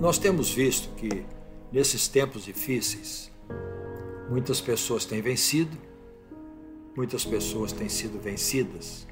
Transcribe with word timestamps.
Nós 0.00 0.18
temos 0.18 0.50
visto 0.52 0.94
que 0.96 1.24
nesses 1.70 2.08
tempos 2.08 2.44
difíceis, 2.44 3.30
muitas 4.28 4.60
pessoas 4.60 5.04
têm 5.04 5.20
vencido, 5.22 5.76
muitas 6.96 7.24
pessoas 7.24 7.72
têm 7.72 7.88
sido 7.88 8.20
vencidas 8.20 9.06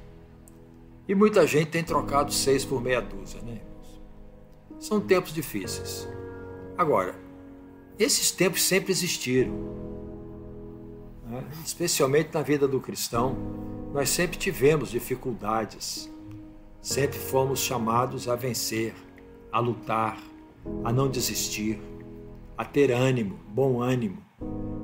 e 1.09 1.15
muita 1.15 1.47
gente 1.47 1.71
tem 1.71 1.83
trocado 1.83 2.33
seis 2.33 2.65
por 2.65 2.81
meia 2.81 3.01
dúzia, 3.01 3.41
né? 3.43 3.61
São 4.79 5.01
tempos 5.01 5.33
difíceis. 5.33 6.09
Agora, 6.77 7.15
esses 7.99 8.31
tempos 8.31 8.63
sempre 8.63 8.91
existiram, 8.93 9.53
né? 11.27 11.45
especialmente 11.65 12.31
na 12.33 12.43
vida 12.43 12.67
do 12.67 12.81
cristão. 12.81 13.37
Nós 13.93 14.09
sempre 14.09 14.39
tivemos 14.39 14.91
dificuldades, 14.91 16.11
sempre 16.81 17.19
fomos 17.19 17.61
chamados 17.61 18.29
a 18.29 18.35
vencer, 18.35 18.95
a 19.53 19.61
lutar, 19.61 20.19
a 20.85 20.93
não 20.93 21.09
desistir, 21.09 21.81
a 22.57 22.65
ter 22.65 22.91
ânimo, 22.91 23.39
bom 23.49 23.81
ânimo. 23.81 24.19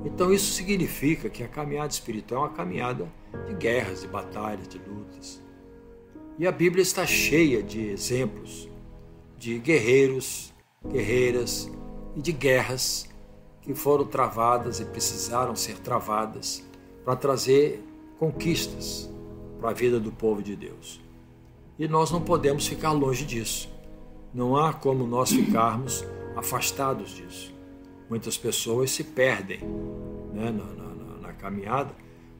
Então 0.05 0.33
isso 0.33 0.53
significa 0.53 1.29
que 1.29 1.43
a 1.43 1.47
caminhada 1.47 1.91
espiritual 1.91 2.45
é 2.45 2.47
uma 2.47 2.55
caminhada 2.55 3.07
de 3.47 3.53
guerras, 3.53 4.01
de 4.01 4.07
batalhas, 4.07 4.67
de 4.67 4.77
lutas. 4.77 5.41
E 6.37 6.47
a 6.47 6.51
Bíblia 6.51 6.81
está 6.81 7.05
cheia 7.05 7.61
de 7.61 7.89
exemplos 7.89 8.69
de 9.37 9.57
guerreiros, 9.57 10.53
guerreiras 10.85 11.71
e 12.15 12.21
de 12.21 12.31
guerras 12.31 13.09
que 13.61 13.73
foram 13.73 14.05
travadas 14.05 14.79
e 14.79 14.85
precisaram 14.85 15.55
ser 15.55 15.77
travadas 15.79 16.63
para 17.05 17.15
trazer 17.15 17.83
conquistas 18.17 19.09
para 19.59 19.69
a 19.69 19.73
vida 19.73 19.99
do 19.99 20.11
povo 20.11 20.41
de 20.41 20.55
Deus. 20.55 21.01
E 21.77 21.87
nós 21.87 22.11
não 22.11 22.21
podemos 22.21 22.67
ficar 22.67 22.91
longe 22.91 23.25
disso. 23.25 23.69
Não 24.33 24.55
há 24.55 24.73
como 24.73 25.05
nós 25.07 25.31
ficarmos 25.31 26.05
afastados 26.35 27.11
disso. 27.11 27.53
Muitas 28.09 28.37
pessoas 28.37 28.91
se 28.91 29.03
perdem 29.03 29.59
né, 30.33 30.51
na, 30.51 30.65
na, 30.65 31.27
na 31.27 31.33
caminhada 31.33 31.93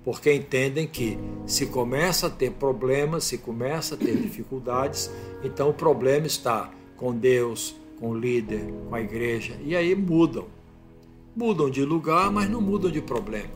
porque 0.03 0.33
entendem 0.33 0.87
que 0.87 1.17
se 1.45 1.67
começa 1.67 2.27
a 2.27 2.29
ter 2.29 2.51
problemas, 2.53 3.25
se 3.25 3.37
começa 3.37 3.95
a 3.95 3.97
ter 3.97 4.15
dificuldades, 4.17 5.11
então 5.43 5.69
o 5.69 5.73
problema 5.73 6.25
está 6.25 6.71
com 6.95 7.15
Deus, 7.15 7.75
com 7.99 8.11
o 8.11 8.17
líder, 8.17 8.73
com 8.87 8.95
a 8.95 9.01
igreja, 9.01 9.55
e 9.63 9.75
aí 9.75 9.93
mudam. 9.93 10.47
Mudam 11.35 11.69
de 11.69 11.83
lugar, 11.85 12.31
mas 12.31 12.49
não 12.49 12.59
mudam 12.59 12.89
de 12.89 13.01
problema, 13.01 13.53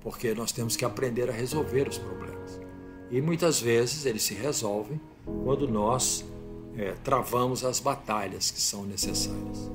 porque 0.00 0.34
nós 0.34 0.52
temos 0.52 0.74
que 0.74 0.84
aprender 0.84 1.30
a 1.30 1.32
resolver 1.32 1.88
os 1.88 1.98
problemas. 1.98 2.60
E 3.10 3.20
muitas 3.20 3.60
vezes 3.60 4.04
eles 4.04 4.22
se 4.22 4.34
resolvem 4.34 5.00
quando 5.44 5.68
nós 5.68 6.24
é, 6.76 6.92
travamos 7.04 7.64
as 7.64 7.80
batalhas 7.80 8.50
que 8.50 8.60
são 8.60 8.84
necessárias. 8.84 9.70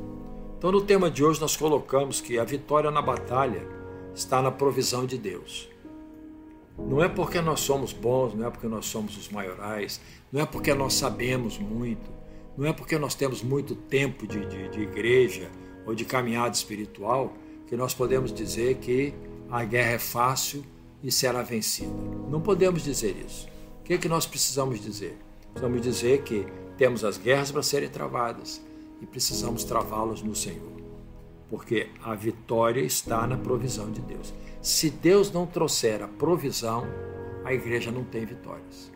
Então, 0.57 0.71
no 0.71 0.81
tema 0.81 1.11
de 1.11 1.23
hoje, 1.23 1.39
nós 1.39 1.55
colocamos 1.55 2.19
que 2.19 2.39
a 2.39 2.43
vitória 2.43 2.89
na 2.89 3.01
batalha 3.01 3.67
está 4.15 4.41
na 4.41 4.51
provisão 4.51 5.05
de 5.05 5.17
Deus. 5.17 5.69
Não 6.77 7.03
é 7.03 7.07
porque 7.07 7.41
nós 7.41 7.59
somos 7.59 7.93
bons, 7.93 8.33
não 8.33 8.47
é 8.47 8.49
porque 8.49 8.67
nós 8.67 8.85
somos 8.85 9.17
os 9.17 9.29
maiorais, 9.29 9.99
não 10.31 10.41
é 10.41 10.45
porque 10.45 10.73
nós 10.73 10.93
sabemos 10.93 11.57
muito, 11.57 12.09
não 12.57 12.65
é 12.67 12.73
porque 12.73 12.97
nós 12.97 13.15
temos 13.15 13.41
muito 13.41 13.75
tempo 13.75 14.27
de, 14.27 14.45
de, 14.45 14.69
de 14.69 14.81
igreja 14.81 15.49
ou 15.85 15.95
de 15.95 16.05
caminhada 16.05 16.55
espiritual 16.55 17.33
que 17.67 17.75
nós 17.75 17.93
podemos 17.93 18.33
dizer 18.33 18.75
que 18.75 19.13
a 19.49 19.63
guerra 19.63 19.91
é 19.91 19.99
fácil 19.99 20.63
e 21.03 21.11
será 21.11 21.41
vencida. 21.41 21.91
Não 22.29 22.41
podemos 22.41 22.83
dizer 22.83 23.15
isso. 23.25 23.47
O 23.79 23.83
que, 23.83 23.93
é 23.93 23.97
que 23.97 24.09
nós 24.09 24.25
precisamos 24.25 24.79
dizer? 24.79 25.17
Precisamos 25.58 25.81
dizer 25.81 26.22
que 26.22 26.45
temos 26.77 27.03
as 27.03 27.17
guerras 27.17 27.52
para 27.52 27.63
serem 27.63 27.89
travadas 27.89 28.63
e 29.02 29.08
precisamos 29.08 29.64
travá-las 29.64 30.22
no 30.22 30.36
Senhor. 30.36 30.72
Porque 31.49 31.89
a 32.03 32.14
vitória 32.14 32.81
está 32.81 33.25
na 33.25 33.36
provisão 33.36 33.89
de 33.91 33.99
Deus. 34.02 34.31
Se 34.61 34.91
Deus 34.91 35.31
não 35.31 35.47
trouxer 35.47 36.03
a 36.03 36.08
provisão, 36.08 36.86
a 37.43 37.55
igreja 37.55 37.92
não 37.92 38.04
tem 38.04 38.23
vitórias. 38.23 38.92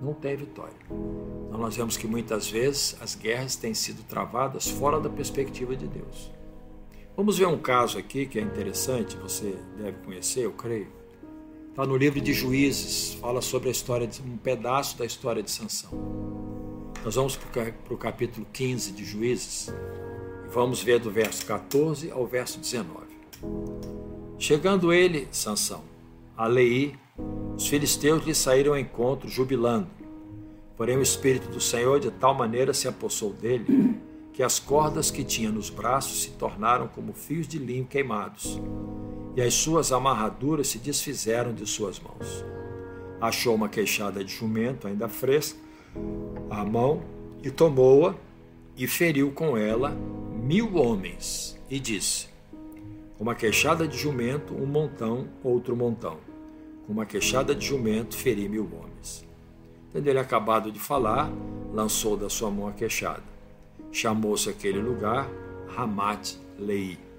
Não 0.00 0.14
tem 0.14 0.36
vitória. 0.36 0.76
Então 1.48 1.58
nós 1.58 1.74
vemos 1.74 1.96
que 1.96 2.06
muitas 2.06 2.48
vezes 2.48 2.96
as 3.00 3.16
guerras 3.16 3.56
têm 3.56 3.74
sido 3.74 4.04
travadas 4.04 4.68
fora 4.68 5.00
da 5.00 5.10
perspectiva 5.10 5.74
de 5.74 5.88
Deus. 5.88 6.30
Vamos 7.16 7.36
ver 7.36 7.46
um 7.46 7.58
caso 7.58 7.98
aqui 7.98 8.26
que 8.26 8.38
é 8.38 8.42
interessante, 8.42 9.16
você 9.16 9.58
deve 9.76 9.98
conhecer, 10.04 10.44
eu 10.44 10.52
creio. 10.52 10.99
Está 11.70 11.86
no 11.86 11.96
livro 11.96 12.20
de 12.20 12.34
Juízes, 12.34 13.14
fala 13.14 13.40
sobre 13.40 13.68
a 13.68 13.72
história 13.72 14.04
de 14.04 14.20
um 14.20 14.36
pedaço 14.36 14.98
da 14.98 15.06
história 15.06 15.40
de 15.40 15.52
Sansão. 15.52 15.90
Nós 17.04 17.14
vamos 17.14 17.36
para 17.36 17.72
o 17.88 17.96
capítulo 17.96 18.44
15 18.52 18.90
de 18.90 19.04
Juízes 19.04 19.68
e 20.44 20.48
vamos 20.52 20.82
ver 20.82 20.98
do 20.98 21.12
verso 21.12 21.46
14 21.46 22.10
ao 22.10 22.26
verso 22.26 22.58
19. 22.58 22.90
Chegando 24.36 24.92
ele, 24.92 25.28
Sansão, 25.30 25.84
a 26.36 26.48
Leí, 26.48 26.96
os 27.56 27.68
filisteus 27.68 28.24
lhe 28.24 28.34
saíram 28.34 28.72
ao 28.72 28.78
encontro 28.78 29.28
jubilando. 29.28 29.86
Porém 30.76 30.96
o 30.96 31.02
espírito 31.02 31.48
do 31.50 31.60
Senhor 31.60 32.00
de 32.00 32.10
tal 32.10 32.34
maneira 32.34 32.74
se 32.74 32.88
apossou 32.88 33.32
dele 33.32 33.96
que 34.32 34.42
as 34.42 34.58
cordas 34.58 35.08
que 35.08 35.22
tinha 35.22 35.52
nos 35.52 35.70
braços 35.70 36.22
se 36.22 36.30
tornaram 36.30 36.88
como 36.88 37.12
fios 37.12 37.46
de 37.46 37.58
linho 37.58 37.86
queimados, 37.86 38.60
e 39.36 39.42
as 39.42 39.54
suas 39.54 39.92
amarraduras 39.92 40.68
se 40.68 40.78
desfizeram 40.78 41.54
de 41.54 41.66
suas 41.66 42.00
mãos. 42.00 42.44
Achou 43.20 43.54
uma 43.54 43.68
queixada 43.68 44.24
de 44.24 44.32
jumento 44.32 44.86
ainda 44.86 45.08
fresca 45.08 45.58
a 46.50 46.64
mão 46.64 47.02
e 47.42 47.50
tomou-a 47.50 48.14
e 48.76 48.86
feriu 48.86 49.30
com 49.32 49.56
ela 49.56 49.96
mil 50.42 50.74
homens 50.76 51.58
e 51.68 51.78
disse: 51.78 52.28
uma 53.20 53.34
queixada 53.34 53.86
de 53.86 53.98
jumento, 53.98 54.54
um 54.54 54.64
montão, 54.64 55.28
outro 55.44 55.76
montão. 55.76 56.16
Com 56.86 56.94
uma 56.94 57.04
queixada 57.04 57.54
de 57.54 57.66
jumento, 57.66 58.16
feri 58.16 58.48
mil 58.48 58.64
homens. 58.64 59.28
Tendo 59.92 60.08
ele 60.08 60.18
acabado 60.18 60.72
de 60.72 60.80
falar, 60.80 61.30
lançou 61.70 62.16
da 62.16 62.30
sua 62.30 62.50
mão 62.50 62.66
a 62.66 62.72
queixada. 62.72 63.22
Chamou-se 63.92 64.48
aquele 64.48 64.80
lugar 64.80 65.28
Ramat 65.68 66.36
Lei. 66.58 67.09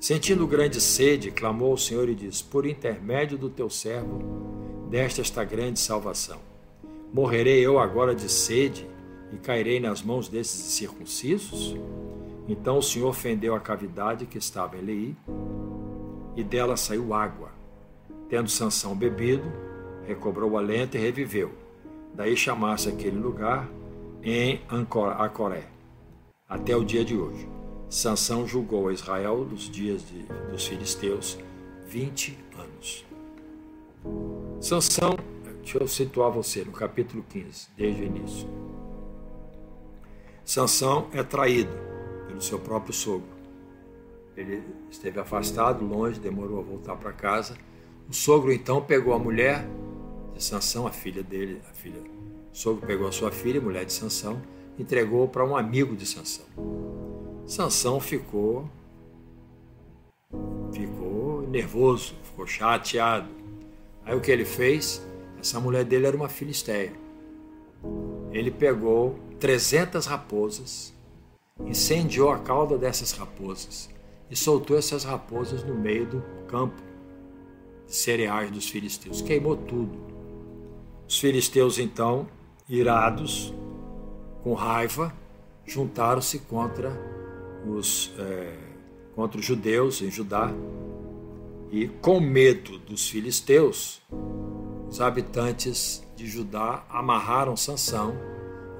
Sentindo 0.00 0.46
grande 0.46 0.80
sede, 0.80 1.32
clamou 1.32 1.72
ao 1.72 1.76
Senhor 1.76 2.08
e 2.08 2.14
disse: 2.14 2.44
Por 2.44 2.64
intermédio 2.64 3.36
do 3.36 3.50
teu 3.50 3.68
servo, 3.68 4.22
desta 4.88 5.20
esta 5.20 5.42
grande 5.42 5.80
salvação. 5.80 6.38
Morrerei 7.12 7.66
eu 7.66 7.80
agora 7.80 8.14
de 8.14 8.28
sede 8.30 8.86
e 9.32 9.36
cairei 9.36 9.80
nas 9.80 10.00
mãos 10.00 10.28
desses 10.28 10.60
circuncisos? 10.74 11.76
Então 12.48 12.78
o 12.78 12.82
Senhor 12.82 13.12
fendeu 13.12 13.54
a 13.54 13.60
cavidade 13.60 14.24
que 14.24 14.38
estava 14.38 14.76
em 14.76 14.82
Leí, 14.82 15.16
e 16.36 16.44
dela 16.44 16.76
saiu 16.76 17.12
água. 17.12 17.50
Tendo 18.28 18.48
Sansão 18.48 18.94
bebido, 18.94 19.50
recobrou 20.06 20.52
o 20.52 20.58
alento 20.58 20.96
e 20.96 21.00
reviveu. 21.00 21.50
Daí 22.14 22.36
chamasse 22.36 22.88
aquele 22.88 23.18
lugar 23.18 23.68
em 24.22 24.60
Acoré, 25.18 25.64
até 26.48 26.76
o 26.76 26.84
dia 26.84 27.04
de 27.04 27.16
hoje. 27.16 27.57
Sansão 27.90 28.46
julgou 28.46 28.90
Israel 28.92 29.44
dos 29.44 29.70
dias 29.70 30.02
de, 30.06 30.22
dos 30.50 30.66
filisteus 30.66 31.38
20 31.86 32.38
anos. 32.56 33.04
Sansão 34.60 35.16
Deixa 35.68 35.84
eu 35.84 35.86
situar 35.86 36.30
você 36.30 36.64
no 36.64 36.72
capítulo 36.72 37.22
15, 37.28 37.68
desde 37.76 38.00
o 38.00 38.04
início. 38.06 38.48
Sansão 40.42 41.08
é 41.12 41.22
traído 41.22 41.70
pelo 42.26 42.40
seu 42.40 42.58
próprio 42.58 42.94
sogro. 42.94 43.28
Ele 44.34 44.62
esteve 44.90 45.20
afastado, 45.20 45.84
longe, 45.84 46.18
demorou 46.18 46.60
a 46.60 46.62
voltar 46.62 46.96
para 46.96 47.12
casa. 47.12 47.54
O 48.08 48.14
sogro 48.14 48.50
então 48.50 48.80
pegou 48.80 49.12
a 49.12 49.18
mulher 49.18 49.68
de 50.34 50.42
Sansão, 50.42 50.86
a 50.86 50.90
filha 50.90 51.22
dele, 51.22 51.60
a 51.68 51.74
filha. 51.74 52.00
O 52.00 52.56
sogro 52.56 52.86
pegou 52.86 53.06
a 53.06 53.12
sua 53.12 53.30
filha, 53.30 53.60
mulher 53.60 53.84
de 53.84 53.92
Sansão, 53.92 54.40
entregou 54.78 55.28
para 55.28 55.44
um 55.44 55.54
amigo 55.54 55.94
de 55.94 56.06
Sansão. 56.06 56.46
Sansão 57.48 57.98
ficou 57.98 58.68
ficou 60.70 61.48
nervoso, 61.48 62.14
ficou 62.22 62.46
chateado. 62.46 63.26
Aí 64.04 64.14
o 64.14 64.20
que 64.20 64.30
ele 64.30 64.44
fez? 64.44 65.02
Essa 65.40 65.58
mulher 65.58 65.82
dele 65.82 66.06
era 66.06 66.14
uma 66.14 66.28
filisteia. 66.28 66.92
Ele 68.32 68.50
pegou 68.50 69.18
300 69.40 70.04
raposas, 70.04 70.92
incendiou 71.64 72.30
a 72.30 72.38
cauda 72.38 72.76
dessas 72.76 73.12
raposas 73.12 73.88
e 74.30 74.36
soltou 74.36 74.76
essas 74.76 75.02
raposas 75.02 75.64
no 75.64 75.74
meio 75.74 76.04
do 76.04 76.22
campo 76.48 76.82
de 77.86 77.94
cereais 77.94 78.50
dos 78.50 78.68
filisteus. 78.68 79.22
Queimou 79.22 79.56
tudo. 79.56 79.98
Os 81.08 81.18
filisteus, 81.18 81.78
então, 81.78 82.28
irados, 82.68 83.54
com 84.42 84.52
raiva, 84.52 85.14
juntaram-se 85.64 86.40
contra 86.40 87.17
os, 87.68 88.12
é, 88.18 88.56
contra 89.14 89.38
os 89.38 89.44
judeus 89.44 90.00
em 90.02 90.10
Judá 90.10 90.52
e, 91.70 91.88
com 92.00 92.20
medo 92.20 92.78
dos 92.78 93.08
filisteus, 93.08 94.00
os 94.88 95.00
habitantes 95.00 96.02
de 96.16 96.26
Judá 96.26 96.84
amarraram 96.88 97.56
Sansão 97.56 98.14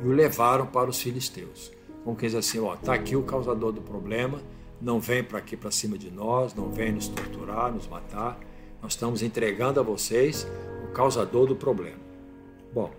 e 0.02 0.06
o 0.06 0.12
levaram 0.12 0.67
para 0.67 0.88
os 0.88 1.00
filisteus. 1.00 1.70
como 2.05 2.17
quem 2.17 2.29
diz 2.29 2.38
assim, 2.38 2.58
ó, 2.61 2.76
tá 2.76 2.94
aqui 2.94 3.14
o 3.14 3.23
causador 3.23 3.73
do 3.73 3.82
problema, 3.82 4.40
não 4.81 5.00
vem 5.00 5.23
para 5.23 5.38
aqui 5.38 5.56
para 5.56 5.70
cima 5.70 5.99
de 5.99 6.11
nós, 6.11 6.55
não 6.55 6.70
vem 6.70 6.93
nos 6.93 7.08
torturar, 7.08 7.73
nos 7.73 7.87
matar. 7.88 8.38
Nós 8.81 8.93
estamos 8.93 9.23
entregando 9.23 9.81
a 9.81 9.82
vocês 9.82 10.46
o 10.84 10.93
causador 10.93 11.46
do 11.46 11.56
problema. 11.56 11.99
Bom, 12.73 12.91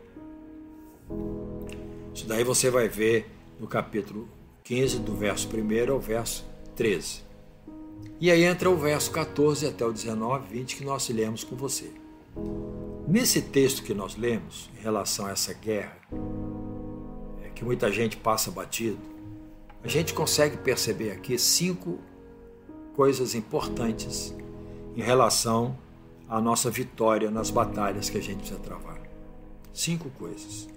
isso 2.13 2.27
daí 2.27 2.44
você 2.44 2.69
vai 2.69 2.89
ver 2.89 3.30
no 3.59 3.68
capítulo 3.68 4.27
15, 4.69 5.00
do 5.00 5.16
verso 5.16 5.50
1 5.51 5.92
ao 5.92 6.00
verso 6.00 6.45
13. 6.75 7.24
E 8.21 8.30
aí 8.30 8.44
entra 8.44 8.69
o 8.69 8.77
verso 8.77 9.10
14 9.10 9.66
até 9.66 9.83
o 9.83 9.92
19, 9.92 10.48
20 10.48 10.75
que 10.75 10.86
nós 10.86 11.10
lemos 11.10 11.44
com 11.44 11.56
você. 11.56 11.92
Nesse 13.07 13.42
texto 13.42 13.81
que 13.81 13.95
nós 13.95 14.16
lemos, 14.16 14.69
em 14.77 14.83
relação 14.83 15.25
a 15.25 15.31
essa 15.31 15.56
guerra, 15.56 15.98
é, 17.44 17.50
que 17.50 17.66
muita 17.66 17.92
gente 17.92 18.16
passa 18.16 18.51
batido, 18.51 19.00
a 19.83 19.88
gente 19.88 20.13
consegue 20.13 20.57
perceber 20.57 21.13
aqui 21.13 21.36
cinco 21.39 21.98
coisas 22.94 23.33
importantes 23.33 24.36
em 24.95 25.01
relação 25.01 25.75
à 26.30 26.39
nossa 26.39 26.69
vitória 26.69 27.31
nas 27.31 27.50
batalhas 27.50 28.07
que 28.07 28.19
a 28.19 28.21
gente 28.21 28.38
precisa 28.42 28.60
travar. 28.60 29.01
Cinco 29.74 30.12
coisas. 30.12 30.69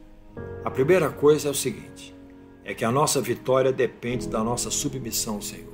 A 0.65 0.71
primeira 0.71 1.11
coisa 1.11 1.49
é 1.49 1.51
o 1.51 1.55
seguinte: 1.55 2.15
é 2.65 2.75
que 2.75 2.85
a 2.85 2.91
nossa 2.91 3.21
vitória 3.21 3.73
depende 3.73 4.29
da 4.29 4.43
nossa 4.43 4.71
submissão 4.71 5.41
Senhor. 5.41 5.73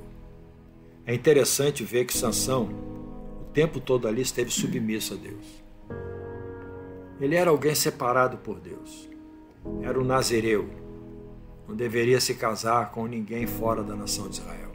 É 1.05 1.13
interessante 1.13 1.83
ver 1.83 2.05
que 2.05 2.15
Sansão, 2.15 2.69
o 3.41 3.45
tempo 3.51 3.79
todo 3.79 4.07
ali, 4.07 4.21
esteve 4.21 4.51
submisso 4.51 5.15
a 5.15 5.17
Deus. 5.17 5.63
Ele 7.19 7.35
era 7.35 7.49
alguém 7.49 7.73
separado 7.73 8.37
por 8.37 8.59
Deus. 8.59 9.09
Era 9.81 9.99
um 9.99 10.03
nazireu. 10.03 10.69
Não 11.67 11.75
deveria 11.75 12.21
se 12.21 12.35
casar 12.35 12.91
com 12.91 13.05
ninguém 13.07 13.45
fora 13.45 13.83
da 13.83 13.95
nação 13.95 14.29
de 14.29 14.35
Israel. 14.39 14.71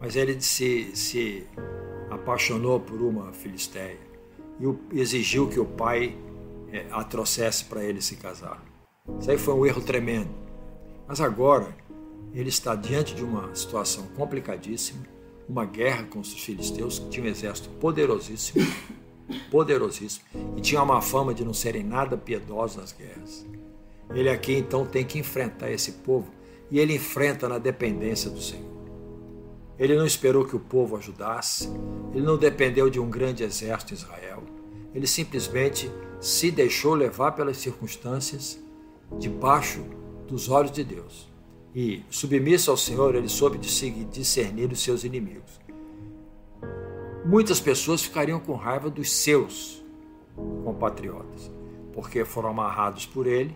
Mas 0.00 0.16
ele 0.16 0.40
se, 0.40 0.94
se 0.94 1.46
apaixonou 2.10 2.80
por 2.80 3.00
uma 3.00 3.32
filisteia 3.32 3.98
e 4.60 4.98
exigiu 5.00 5.48
que 5.48 5.60
o 5.60 5.64
pai 5.64 6.16
é, 6.72 6.86
a 6.90 7.02
trouxesse 7.04 7.64
para 7.64 7.82
ele 7.82 8.00
se 8.00 8.16
casar. 8.16 8.62
Isso 9.18 9.30
aí 9.30 9.38
foi 9.38 9.54
um 9.54 9.66
erro 9.66 9.82
tremendo. 9.82 10.30
Mas 11.10 11.20
agora 11.20 11.76
ele 12.32 12.50
está 12.50 12.76
diante 12.76 13.16
de 13.16 13.24
uma 13.24 13.52
situação 13.52 14.06
complicadíssima, 14.16 15.02
uma 15.48 15.64
guerra 15.64 16.04
com 16.04 16.20
os 16.20 16.32
filisteus, 16.32 17.00
que 17.00 17.08
tinha 17.08 17.26
um 17.26 17.28
exército 17.28 17.68
poderosíssimo, 17.80 18.64
poderosíssimo, 19.50 20.24
e 20.56 20.60
tinha 20.60 20.80
uma 20.80 21.02
fama 21.02 21.34
de 21.34 21.44
não 21.44 21.52
serem 21.52 21.82
nada 21.82 22.16
piedosos 22.16 22.76
nas 22.76 22.92
guerras. 22.92 23.44
Ele 24.14 24.30
aqui 24.30 24.52
então 24.52 24.86
tem 24.86 25.04
que 25.04 25.18
enfrentar 25.18 25.68
esse 25.72 25.90
povo, 25.94 26.30
e 26.70 26.78
ele 26.78 26.94
enfrenta 26.94 27.48
na 27.48 27.58
dependência 27.58 28.30
do 28.30 28.40
Senhor. 28.40 28.70
Ele 29.76 29.96
não 29.96 30.06
esperou 30.06 30.44
que 30.44 30.54
o 30.54 30.60
povo 30.60 30.96
ajudasse, 30.96 31.68
ele 32.14 32.24
não 32.24 32.38
dependeu 32.38 32.88
de 32.88 33.00
um 33.00 33.10
grande 33.10 33.42
exército 33.42 33.94
em 33.94 33.96
Israel, 33.96 34.44
ele 34.94 35.08
simplesmente 35.08 35.90
se 36.20 36.52
deixou 36.52 36.94
levar 36.94 37.32
pelas 37.32 37.56
circunstâncias 37.56 38.62
debaixo 39.18 39.84
dos 40.30 40.48
olhos 40.48 40.70
de 40.70 40.84
Deus. 40.84 41.28
E, 41.74 42.02
submisso 42.08 42.70
ao 42.70 42.76
Senhor, 42.76 43.14
ele 43.14 43.28
soube 43.28 43.58
discernir 43.58 44.70
os 44.70 44.80
seus 44.80 45.02
inimigos. 45.02 45.60
Muitas 47.24 47.60
pessoas 47.60 48.02
ficariam 48.02 48.40
com 48.40 48.54
raiva 48.54 48.88
dos 48.88 49.12
seus 49.12 49.84
compatriotas, 50.64 51.50
porque 51.92 52.24
foram 52.24 52.50
amarrados 52.50 53.06
por 53.06 53.26
ele, 53.26 53.54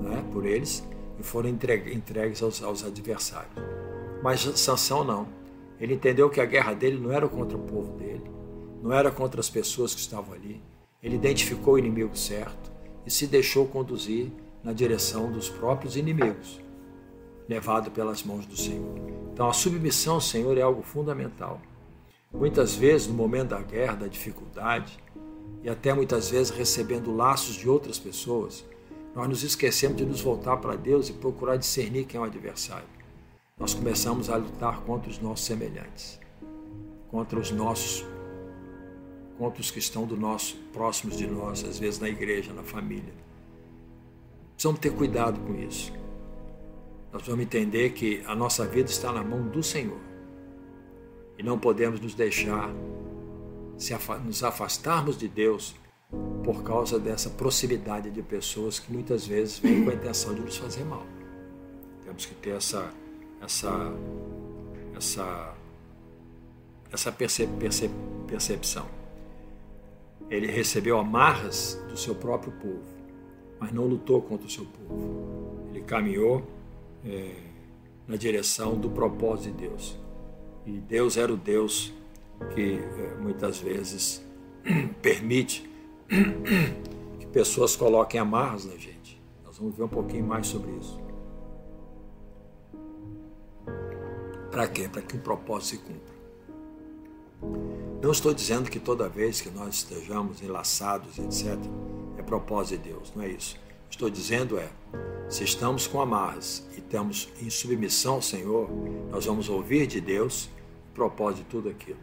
né, 0.00 0.24
por 0.32 0.46
eles, 0.46 0.82
e 1.18 1.22
foram 1.22 1.48
entregues 1.48 2.42
aos, 2.42 2.62
aos 2.62 2.84
adversários. 2.84 3.52
Mas 4.22 4.40
Sansão 4.40 5.04
não. 5.04 5.28
Ele 5.80 5.94
entendeu 5.94 6.30
que 6.30 6.40
a 6.40 6.44
guerra 6.44 6.74
dele 6.74 6.98
não 6.98 7.12
era 7.12 7.28
contra 7.28 7.56
o 7.56 7.60
povo 7.60 7.92
dele, 7.92 8.24
não 8.82 8.92
era 8.92 9.10
contra 9.10 9.40
as 9.40 9.50
pessoas 9.50 9.94
que 9.94 10.00
estavam 10.00 10.34
ali. 10.34 10.60
Ele 11.02 11.16
identificou 11.16 11.74
o 11.74 11.78
inimigo 11.78 12.16
certo 12.16 12.72
e 13.06 13.10
se 13.10 13.26
deixou 13.26 13.66
conduzir 13.66 14.32
na 14.62 14.72
direção 14.72 15.30
dos 15.30 15.48
próprios 15.48 15.96
inimigos, 15.96 16.60
levado 17.48 17.90
pelas 17.90 18.22
mãos 18.22 18.44
do 18.46 18.56
Senhor. 18.56 18.98
Então, 19.32 19.48
a 19.48 19.52
submissão 19.52 20.14
ao 20.14 20.20
Senhor 20.20 20.58
é 20.58 20.62
algo 20.62 20.82
fundamental. 20.82 21.60
Muitas 22.32 22.74
vezes, 22.74 23.06
no 23.06 23.14
momento 23.14 23.50
da 23.50 23.62
guerra, 23.62 23.94
da 23.94 24.06
dificuldade, 24.06 24.98
e 25.62 25.68
até 25.68 25.92
muitas 25.94 26.30
vezes 26.30 26.50
recebendo 26.50 27.14
laços 27.14 27.54
de 27.54 27.68
outras 27.68 27.98
pessoas, 27.98 28.64
nós 29.14 29.28
nos 29.28 29.42
esquecemos 29.42 29.96
de 29.96 30.04
nos 30.04 30.20
voltar 30.20 30.58
para 30.58 30.76
Deus 30.76 31.08
e 31.08 31.12
procurar 31.12 31.56
discernir 31.56 32.04
quem 32.04 32.18
é 32.18 32.20
o 32.20 32.26
adversário. 32.26 32.86
Nós 33.58 33.74
começamos 33.74 34.30
a 34.30 34.36
lutar 34.36 34.80
contra 34.82 35.10
os 35.10 35.18
nossos 35.18 35.46
semelhantes, 35.46 36.20
contra 37.10 37.38
os 37.38 37.50
nossos, 37.50 38.04
contra 39.36 39.60
os 39.60 39.70
que 39.70 39.78
estão 39.78 40.06
do 40.06 40.16
nosso, 40.16 40.56
próximos 40.72 41.16
de 41.16 41.26
nós, 41.26 41.64
às 41.64 41.78
vezes 41.78 41.98
na 41.98 42.08
igreja, 42.08 42.52
na 42.52 42.62
família. 42.62 43.12
Precisamos 44.58 44.80
ter 44.80 44.90
cuidado 44.90 45.38
com 45.38 45.54
isso. 45.54 45.92
Nós 47.12 47.22
vamos 47.24 47.42
entender 47.42 47.90
que 47.90 48.24
a 48.26 48.34
nossa 48.34 48.66
vida 48.66 48.90
está 48.90 49.12
na 49.12 49.22
mão 49.22 49.46
do 49.46 49.62
Senhor. 49.62 50.00
E 51.38 51.44
não 51.44 51.56
podemos 51.56 52.00
nos 52.00 52.12
deixar 52.12 52.68
nos 54.24 54.42
afastarmos 54.42 55.16
de 55.16 55.28
Deus 55.28 55.76
por 56.42 56.64
causa 56.64 56.98
dessa 56.98 57.30
proximidade 57.30 58.10
de 58.10 58.20
pessoas 58.20 58.80
que 58.80 58.92
muitas 58.92 59.24
vezes 59.24 59.60
vêm 59.60 59.84
com 59.84 59.90
a 59.92 59.94
intenção 59.94 60.34
de 60.34 60.40
nos 60.40 60.56
fazer 60.56 60.82
mal. 60.82 61.06
Temos 62.04 62.26
que 62.26 62.34
ter 62.34 62.56
essa 62.56 62.92
essa 63.40 63.92
essa 64.96 65.54
essa 66.90 67.12
percep 67.12 67.48
percep 67.60 67.92
percepção. 68.26 68.88
Ele 70.28 70.48
recebeu 70.48 70.98
amarras 70.98 71.80
do 71.88 71.96
seu 71.96 72.16
próprio 72.16 72.50
povo 72.54 72.97
mas 73.58 73.72
não 73.72 73.86
lutou 73.86 74.22
contra 74.22 74.46
o 74.46 74.50
seu 74.50 74.64
povo. 74.64 75.68
Ele 75.70 75.82
caminhou 75.82 76.42
é, 77.04 77.34
na 78.06 78.16
direção 78.16 78.76
do 78.76 78.90
propósito 78.90 79.52
de 79.52 79.68
Deus. 79.68 79.96
E 80.66 80.72
Deus 80.72 81.16
era 81.16 81.32
o 81.32 81.36
Deus 81.36 81.92
que 82.54 82.78
é, 82.78 83.16
muitas 83.20 83.58
vezes 83.58 84.24
permite 85.02 85.68
que 87.18 87.26
pessoas 87.26 87.76
coloquem 87.76 88.20
amarras 88.20 88.64
na 88.64 88.76
gente. 88.76 89.20
Nós 89.44 89.58
vamos 89.58 89.76
ver 89.76 89.84
um 89.84 89.88
pouquinho 89.88 90.26
mais 90.26 90.46
sobre 90.46 90.70
isso. 90.72 90.98
Para 94.50 94.66
quê? 94.68 94.88
Para 94.88 95.02
que 95.02 95.16
o 95.16 95.20
propósito 95.20 95.76
se 95.76 95.78
cumpra. 95.78 96.18
Não 98.02 98.10
estou 98.12 98.32
dizendo 98.32 98.70
que 98.70 98.80
toda 98.80 99.08
vez 99.08 99.40
que 99.40 99.50
nós 99.50 99.76
estejamos 99.76 100.42
enlaçados, 100.42 101.18
etc., 101.18 101.58
propósito 102.28 102.82
de 102.82 102.90
Deus, 102.90 103.12
não 103.16 103.22
é 103.22 103.28
isso. 103.28 103.58
Estou 103.90 104.10
dizendo 104.10 104.58
é, 104.58 104.68
se 105.28 105.44
estamos 105.44 105.86
com 105.86 106.00
amarras 106.00 106.66
e 106.76 106.78
estamos 106.78 107.28
em 107.40 107.48
submissão 107.48 108.14
ao 108.14 108.22
Senhor, 108.22 108.68
nós 109.10 109.24
vamos 109.24 109.48
ouvir 109.48 109.86
de 109.86 110.00
Deus 110.00 110.50
o 110.90 110.94
propósito 110.94 111.44
de 111.44 111.50
tudo 111.50 111.68
aquilo. 111.70 111.98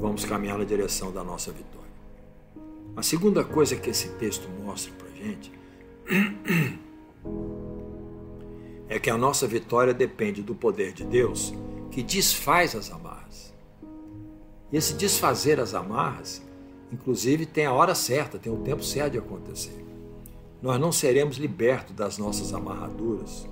Vamos 0.00 0.24
caminhar 0.24 0.56
na 0.58 0.64
direção 0.64 1.12
da 1.12 1.24
nossa 1.24 1.50
vitória. 1.50 1.88
A 2.96 3.02
segunda 3.02 3.44
coisa 3.44 3.76
que 3.76 3.90
esse 3.90 4.10
texto 4.10 4.48
mostra 4.64 4.92
para 4.94 5.08
gente 5.10 5.52
é 8.88 8.98
que 8.98 9.10
a 9.10 9.18
nossa 9.18 9.46
vitória 9.46 9.92
depende 9.92 10.40
do 10.40 10.54
poder 10.54 10.92
de 10.92 11.04
Deus 11.04 11.52
que 11.90 12.02
desfaz 12.02 12.74
as 12.74 12.90
amarras. 12.90 13.52
E 14.70 14.76
esse 14.76 14.94
desfazer 14.94 15.58
as 15.58 15.74
amarras 15.74 16.42
Inclusive, 16.92 17.46
tem 17.46 17.66
a 17.66 17.72
hora 17.72 17.94
certa, 17.94 18.38
tem 18.38 18.52
o 18.52 18.58
tempo 18.58 18.82
certo 18.82 19.12
de 19.12 19.18
acontecer. 19.18 19.84
Nós 20.60 20.80
não 20.80 20.90
seremos 20.90 21.36
libertos 21.36 21.94
das 21.94 22.18
nossas 22.18 22.52
amarraduras 22.52 23.46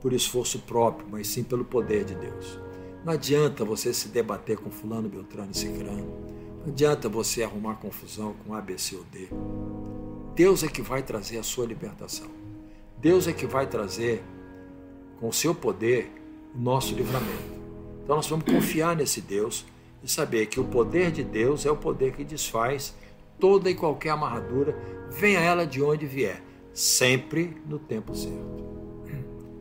por 0.00 0.12
esforço 0.12 0.58
próprio, 0.60 1.06
mas 1.10 1.28
sim 1.28 1.42
pelo 1.42 1.64
poder 1.64 2.04
de 2.04 2.14
Deus. 2.14 2.60
Não 3.04 3.12
adianta 3.12 3.64
você 3.64 3.94
se 3.94 4.08
debater 4.08 4.58
com 4.58 4.70
fulano, 4.70 5.08
beltrano 5.08 5.52
e 5.52 5.56
cicrano. 5.56 6.06
Não 6.64 6.72
adianta 6.72 7.08
você 7.08 7.42
arrumar 7.42 7.76
confusão 7.76 8.34
com 8.44 8.52
A, 8.52 8.60
B, 8.60 8.76
C 8.76 8.96
ou 8.96 9.04
D. 9.04 9.28
Deus 10.34 10.62
é 10.62 10.68
que 10.68 10.82
vai 10.82 11.02
trazer 11.02 11.38
a 11.38 11.42
sua 11.42 11.64
libertação. 11.64 12.26
Deus 12.98 13.28
é 13.28 13.32
que 13.32 13.46
vai 13.46 13.66
trazer, 13.66 14.22
com 15.20 15.28
o 15.28 15.32
seu 15.32 15.54
poder, 15.54 16.12
o 16.54 16.58
nosso 16.58 16.94
livramento. 16.94 17.56
Então 18.02 18.16
nós 18.16 18.26
vamos 18.26 18.44
confiar 18.44 18.96
nesse 18.96 19.20
Deus 19.20 19.64
e 20.02 20.08
saber 20.08 20.46
que 20.46 20.60
o 20.60 20.64
poder 20.64 21.10
de 21.10 21.24
Deus 21.24 21.66
é 21.66 21.70
o 21.70 21.76
poder 21.76 22.12
que 22.12 22.24
desfaz 22.24 22.94
toda 23.38 23.70
e 23.70 23.74
qualquer 23.74 24.10
amarradura, 24.10 24.76
venha 25.10 25.40
ela 25.40 25.66
de 25.66 25.82
onde 25.82 26.06
vier, 26.06 26.42
sempre 26.72 27.56
no 27.66 27.78
tempo 27.78 28.14
certo. 28.14 28.66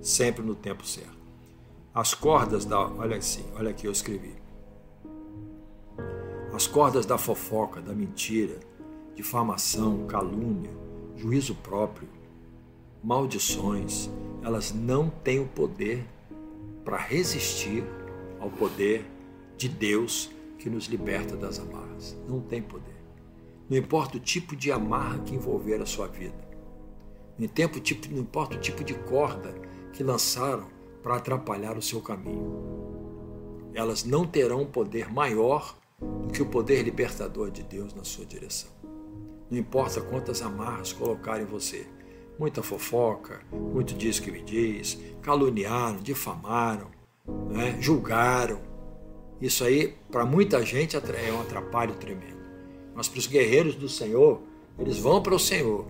Sempre 0.02 0.44
no 0.44 0.54
tempo 0.54 0.86
certo. 0.86 1.16
As 1.94 2.14
cordas 2.14 2.64
da. 2.64 2.80
Olha 2.80 3.18
assim, 3.18 3.44
olha 3.56 3.72
aqui 3.72 3.88
eu 3.88 3.92
escrevi. 3.92 4.36
As 6.54 6.68
cordas 6.68 7.06
da 7.06 7.18
fofoca, 7.18 7.82
da 7.82 7.94
mentira, 7.94 8.60
difamação, 9.16 10.06
calúnia, 10.06 10.72
juízo 11.18 11.56
próprio, 11.56 12.08
maldições, 13.04 14.10
elas 14.44 14.72
não 14.72 15.10
têm 15.10 15.40
o 15.40 15.48
poder 15.48 16.06
para 16.84 16.98
resistir 16.98 17.84
ao 18.40 18.50
poder 18.50 19.06
de 19.58 19.70
Deus 19.70 20.30
que 20.58 20.70
nos 20.70 20.86
liberta 20.86 21.36
das 21.36 21.60
amarras. 21.60 22.18
Não 22.28 22.42
tem 22.42 22.62
poder. 22.62 22.96
Não 23.70 23.78
importa 23.78 24.18
o 24.18 24.20
tipo 24.20 24.56
de 24.56 24.72
amarra 24.72 25.20
que 25.20 25.34
envolver 25.34 25.82
a 25.82 25.86
sua 25.86 26.08
vida. 26.08 26.46
Não, 27.38 27.48
tempo, 27.48 27.80
tipo, 27.80 28.12
não 28.14 28.22
importa 28.22 28.56
o 28.56 28.60
tipo 28.60 28.84
de 28.84 28.94
corda 28.94 29.54
que 29.92 30.04
lançaram 30.04 30.68
para 31.04 31.18
atrapalhar 31.18 31.78
o 31.78 31.82
seu 31.82 32.02
caminho. 32.02 33.72
Elas 33.74 34.04
não 34.04 34.26
terão 34.26 34.62
um 34.62 34.66
poder 34.66 35.12
maior 35.12 35.78
do 36.00 36.32
que 36.32 36.42
o 36.42 36.46
poder 36.46 36.84
libertador 36.84 37.52
de 37.52 37.64
Deus 37.64 37.94
na 37.94 38.04
sua 38.04 38.26
direção. 38.26 38.72
Não 39.50 39.58
importa 39.58 40.02
quantas 40.02 40.42
amarras 40.42 40.94
colocarem 40.94 41.46
você. 41.46 41.88
Muita 42.40 42.64
fofoca, 42.64 43.42
muito 43.52 43.94
diz 43.94 44.20
que 44.20 44.32
me 44.32 44.42
diz, 44.42 45.00
caluniaram, 45.22 45.98
difamaram, 46.02 46.90
né? 47.50 47.78
julgaram. 47.80 48.60
Isso 49.46 49.64
aí, 49.64 49.96
para 50.10 50.26
muita 50.26 50.66
gente, 50.66 50.98
é 50.98 51.32
um 51.32 51.40
atrapalho 51.40 51.94
tremendo. 51.94 52.50
Mas 52.96 53.08
para 53.08 53.20
os 53.20 53.28
guerreiros 53.28 53.76
do 53.76 53.88
Senhor, 53.88 54.42
eles 54.80 54.98
vão 54.98 55.22
para 55.22 55.36
o 55.36 55.40
Senhor. 55.40 55.86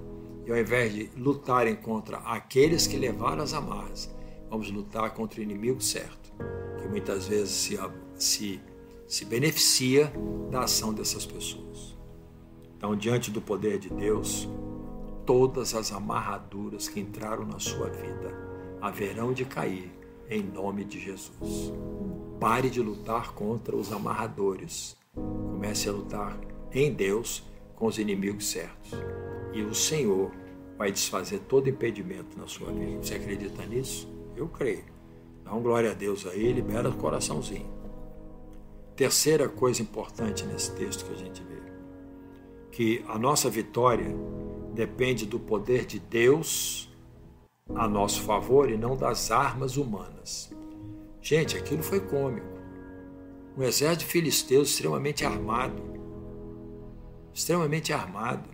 E 0.46 0.52
ao 0.52 0.58
invés 0.58 0.94
de 0.94 1.10
lutarem 1.16 1.74
contra 1.74 2.18
aqueles 2.18 2.86
que 2.86 2.98
levaram 2.98 3.42
as 3.42 3.54
amarras, 3.54 4.14
vamos 4.50 4.70
lutar 4.70 5.10
contra 5.14 5.40
o 5.40 5.44
inimigo 5.44 5.80
certo, 5.80 6.34
que 6.82 6.88
muitas 6.90 7.30
vezes 7.30 7.52
se, 7.52 7.80
se, 8.18 8.60
se 9.08 9.24
beneficia 9.24 10.12
da 10.52 10.64
ação 10.64 10.94
dessas 10.94 11.26
pessoas. 11.26 11.98
Então, 12.76 12.94
diante 12.94 13.32
do 13.32 13.40
poder 13.40 13.80
de 13.80 13.90
Deus, 13.90 14.50
todas 15.26 15.74
as 15.74 15.94
amarraduras 15.94 16.90
que 16.90 17.00
entraram 17.00 17.46
na 17.46 17.58
sua 17.58 17.90
vida 17.90 18.36
haverão 18.82 19.32
de 19.32 19.46
cair 19.46 19.95
em 20.29 20.41
nome 20.41 20.84
de 20.84 21.00
Jesus. 21.00 21.74
Pare 22.39 22.70
de 22.70 22.82
lutar 22.82 23.34
contra 23.34 23.75
os 23.75 23.91
amarradores. 23.91 24.96
Comece 25.13 25.88
a 25.88 25.91
lutar 25.91 26.38
em 26.72 26.91
Deus 26.94 27.44
com 27.75 27.88
os 27.88 27.98
inimigos 27.98 28.48
certos. 28.48 28.91
E 29.53 29.62
o 29.62 29.74
Senhor 29.74 30.32
vai 30.77 30.91
desfazer 30.91 31.39
todo 31.48 31.70
impedimento 31.70 32.38
na 32.38 32.48
sua 32.48 32.72
vida. 32.72 33.01
Você 33.01 33.15
acredita 33.15 33.65
nisso? 33.65 34.08
Eu 34.36 34.48
creio. 34.48 34.84
Dá 35.44 35.53
um 35.53 35.62
glória 35.62 35.91
a 35.91 35.94
Deus 35.94 36.25
aí, 36.25 36.51
libera 36.51 36.89
o 36.89 36.98
coraçãozinho. 36.98 37.74
Terceira 38.96 39.48
coisa 39.48 39.82
importante 39.82 40.44
nesse 40.46 40.74
texto 40.75 41.05
que 41.05 41.13
a 41.13 41.17
gente 41.17 41.44
vê, 41.44 41.62
que 42.72 43.05
a 43.08 43.20
nossa 43.20 43.50
vitória 43.50 44.08
depende 44.74 45.25
do 45.25 45.39
poder 45.39 45.86
de 45.86 46.00
Deus 46.00 46.89
a 47.74 47.88
nosso 47.88 48.22
favor 48.22 48.69
e 48.69 48.77
não 48.77 48.95
das 48.95 49.31
armas 49.31 49.77
humanas. 49.77 50.51
Gente, 51.22 51.57
aquilo 51.57 51.81
foi 51.81 52.00
cômico. 52.00 52.55
Um 53.57 53.63
exército 53.63 54.05
de 54.05 54.12
filisteus 54.12 54.69
extremamente 54.69 55.25
armado. 55.25 55.81
Extremamente 57.34 57.91
armado. 57.91 58.50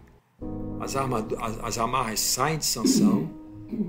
As, 0.80 0.96
armado, 0.96 1.38
as, 1.40 1.60
as 1.64 1.78
amarras 1.78 2.20
saem 2.20 2.58
de 2.58 2.66
Sansão. 2.66 3.30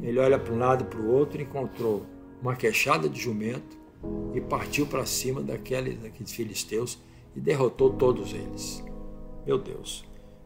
Ele 0.03 0.19
olha 0.19 0.39
para 0.39 0.53
um 0.53 0.59
lado 0.59 0.85
e 0.85 0.87
para 0.87 1.01
o 1.01 1.11
outro 1.13 1.41
encontrou 1.41 2.05
uma 2.41 2.57
queixada 2.57 3.09
de 3.09 3.21
jumento 3.21 3.79
e 4.35 4.41
partiu 4.41 4.87
para 4.87 5.07
cima 5.07 5.41
daqueles, 5.41 6.01
daqueles 6.01 6.33
filisteus 6.33 6.99
e 7.37 7.41
derrotou 7.41 7.93
todos 7.93 8.33
eles. 8.33 8.85
Meu 9.47 9.59
Deus, 9.59 10.05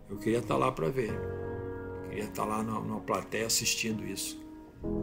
eu 0.09 0.17
queria 0.17 0.39
estar 0.39 0.57
lá 0.57 0.71
para 0.71 0.89
ver. 0.89 1.13
Eu 1.13 2.09
queria 2.11 2.25
estar 2.25 2.45
lá 2.45 2.63
numa 2.63 3.01
plateia 3.01 3.47
assistindo 3.47 4.07
isso 4.07 4.46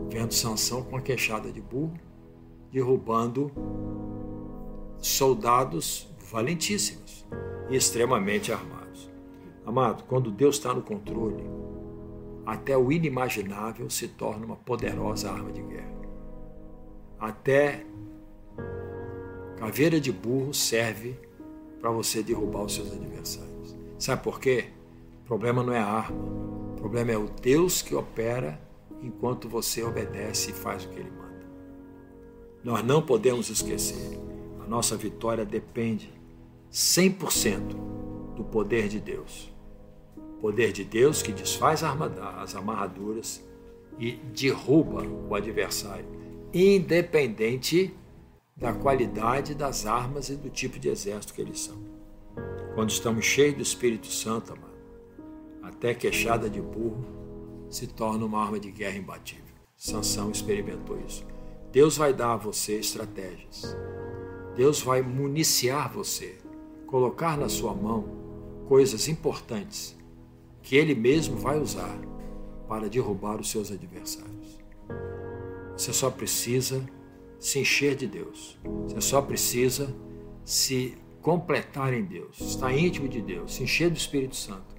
vendo 0.09 0.33
Sansão 0.33 0.83
com 0.83 0.97
a 0.97 1.01
queixada 1.01 1.51
de 1.51 1.61
burro, 1.61 1.93
derrubando 2.71 3.51
soldados 4.99 6.07
valentíssimos 6.31 7.25
e 7.69 7.75
extremamente 7.75 8.51
armados. 8.51 9.11
Amado, 9.65 10.03
quando 10.05 10.31
Deus 10.31 10.55
está 10.55 10.73
no 10.73 10.81
controle, 10.81 11.43
até 12.45 12.77
o 12.77 12.91
inimaginável 12.91 13.89
se 13.89 14.07
torna 14.07 14.45
uma 14.45 14.55
poderosa 14.55 15.31
arma 15.31 15.51
de 15.51 15.61
guerra. 15.61 15.93
Até 17.19 17.85
caveira 19.57 19.99
de 19.99 20.11
burro 20.11 20.53
serve 20.53 21.15
para 21.79 21.89
você 21.89 22.21
derrubar 22.21 22.63
os 22.63 22.75
seus 22.75 22.91
adversários. 22.91 23.75
Sabe 23.97 24.21
por 24.21 24.39
quê? 24.39 24.65
O 25.23 25.25
problema 25.25 25.63
não 25.63 25.73
é 25.73 25.79
a 25.79 25.85
arma, 25.85 26.17
o 26.17 26.75
problema 26.75 27.11
é 27.11 27.17
o 27.17 27.29
Deus 27.29 27.81
que 27.81 27.95
opera 27.95 28.59
enquanto 29.03 29.49
você 29.49 29.83
obedece 29.83 30.51
e 30.51 30.53
faz 30.53 30.85
o 30.85 30.89
que 30.89 30.99
ele 30.99 31.11
manda. 31.11 31.45
Nós 32.63 32.83
não 32.83 33.01
podemos 33.01 33.49
esquecer, 33.49 34.19
a 34.63 34.67
nossa 34.67 34.95
vitória 34.95 35.45
depende 35.45 36.11
100% 36.71 37.75
do 38.35 38.43
poder 38.43 38.87
de 38.87 38.99
Deus. 38.99 39.53
Poder 40.39 40.71
de 40.71 40.83
Deus 40.83 41.21
que 41.21 41.31
desfaz 41.31 41.83
as 41.83 42.55
amarraduras 42.55 43.43
e 43.99 44.13
derruba 44.13 45.03
o 45.03 45.35
adversário, 45.35 46.05
independente 46.53 47.93
da 48.55 48.73
qualidade 48.73 49.53
das 49.53 49.85
armas 49.85 50.29
e 50.29 50.35
do 50.35 50.49
tipo 50.49 50.79
de 50.79 50.89
exército 50.89 51.33
que 51.33 51.41
eles 51.41 51.59
são. 51.59 51.77
Quando 52.75 52.89
estamos 52.89 53.25
cheios 53.25 53.55
do 53.55 53.61
Espírito 53.61 54.07
Santo, 54.07 54.53
amado, 54.53 54.73
até 55.61 55.93
queixada 55.93 56.49
de 56.49 56.61
burro 56.61 57.05
se 57.73 57.87
torna 57.87 58.23
uma 58.23 58.39
arma 58.39 58.59
de 58.59 58.69
guerra 58.69 58.97
imbatível. 58.97 59.43
Sansão 59.75 60.29
experimentou 60.29 60.99
isso. 60.99 61.25
Deus 61.71 61.97
vai 61.97 62.13
dar 62.13 62.33
a 62.33 62.37
você 62.37 62.73
estratégias. 62.75 63.75
Deus 64.55 64.81
vai 64.81 65.01
municiar 65.01 65.91
você, 65.91 66.37
colocar 66.85 67.35
na 67.35 67.49
sua 67.49 67.73
mão 67.73 68.05
coisas 68.67 69.07
importantes 69.07 69.97
que 70.61 70.75
ele 70.75 70.93
mesmo 70.93 71.35
vai 71.35 71.59
usar 71.59 71.99
para 72.67 72.87
derrubar 72.87 73.41
os 73.41 73.49
seus 73.49 73.71
adversários. 73.71 74.59
Você 75.75 75.91
só 75.91 76.11
precisa 76.11 76.87
se 77.39 77.59
encher 77.59 77.95
de 77.95 78.05
Deus. 78.05 78.57
Você 78.87 79.01
só 79.01 79.19
precisa 79.19 79.93
se 80.45 80.95
completar 81.21 81.91
em 81.91 82.03
Deus, 82.03 82.39
estar 82.39 82.71
íntimo 82.71 83.09
de 83.09 83.21
Deus, 83.21 83.55
se 83.55 83.63
encher 83.63 83.89
do 83.89 83.97
Espírito 83.97 84.35
Santo 84.35 84.75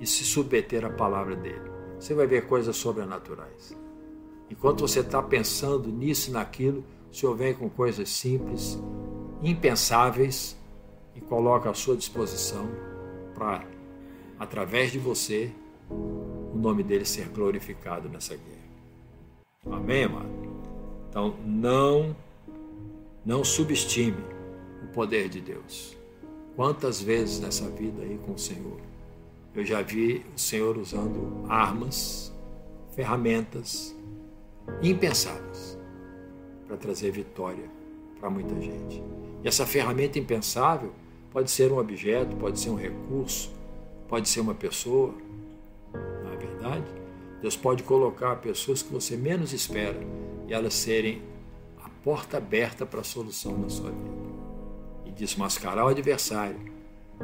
e 0.00 0.06
se 0.06 0.22
submeter 0.22 0.84
à 0.84 0.90
palavra 0.90 1.34
dele 1.34 1.75
você 1.98 2.14
vai 2.14 2.26
ver 2.26 2.46
coisas 2.46 2.76
sobrenaturais. 2.76 3.76
Enquanto 4.50 4.80
você 4.80 5.00
está 5.00 5.22
pensando 5.22 5.88
nisso 5.88 6.30
e 6.30 6.32
naquilo, 6.32 6.84
o 7.10 7.14
Senhor 7.14 7.34
vem 7.34 7.54
com 7.54 7.68
coisas 7.68 8.08
simples, 8.08 8.78
impensáveis 9.42 10.56
e 11.14 11.20
coloca 11.20 11.70
à 11.70 11.74
sua 11.74 11.96
disposição 11.96 12.68
para, 13.34 13.66
através 14.38 14.92
de 14.92 14.98
você, 14.98 15.50
o 15.90 16.56
nome 16.56 16.82
dele 16.82 17.04
ser 17.04 17.28
glorificado 17.28 18.08
nessa 18.08 18.34
guerra. 18.34 19.76
Amém, 19.76 20.04
amado? 20.04 20.28
Então, 21.08 21.34
não, 21.44 22.14
não 23.24 23.42
subestime 23.42 24.22
o 24.84 24.88
poder 24.88 25.28
de 25.28 25.40
Deus. 25.40 25.96
Quantas 26.54 27.00
vezes 27.00 27.40
nessa 27.40 27.68
vida 27.68 28.02
aí 28.02 28.18
com 28.24 28.32
o 28.32 28.38
Senhor 28.38 28.80
eu 29.56 29.64
já 29.64 29.80
vi 29.80 30.22
o 30.34 30.38
Senhor 30.38 30.76
usando 30.76 31.44
armas, 31.48 32.30
ferramentas 32.94 33.96
impensáveis 34.82 35.78
para 36.66 36.76
trazer 36.76 37.10
vitória 37.10 37.64
para 38.20 38.28
muita 38.28 38.54
gente. 38.60 39.02
E 39.42 39.48
essa 39.48 39.64
ferramenta 39.64 40.18
impensável 40.18 40.92
pode 41.32 41.50
ser 41.50 41.72
um 41.72 41.78
objeto, 41.78 42.36
pode 42.36 42.60
ser 42.60 42.68
um 42.68 42.76
recurso, 42.76 43.50
pode 44.08 44.28
ser 44.28 44.40
uma 44.40 44.54
pessoa, 44.54 45.14
não 45.94 46.32
é 46.32 46.36
verdade? 46.36 46.86
Deus 47.40 47.56
pode 47.56 47.82
colocar 47.82 48.36
pessoas 48.36 48.82
que 48.82 48.92
você 48.92 49.16
menos 49.16 49.52
espera 49.52 49.98
e 50.48 50.52
elas 50.52 50.74
serem 50.74 51.22
a 51.82 51.88
porta 52.04 52.36
aberta 52.36 52.84
para 52.84 53.00
a 53.00 53.04
solução 53.04 53.58
da 53.60 53.68
sua 53.68 53.90
vida. 53.90 54.16
E 55.06 55.10
desmascarar 55.12 55.86
o 55.86 55.88
adversário 55.88 56.58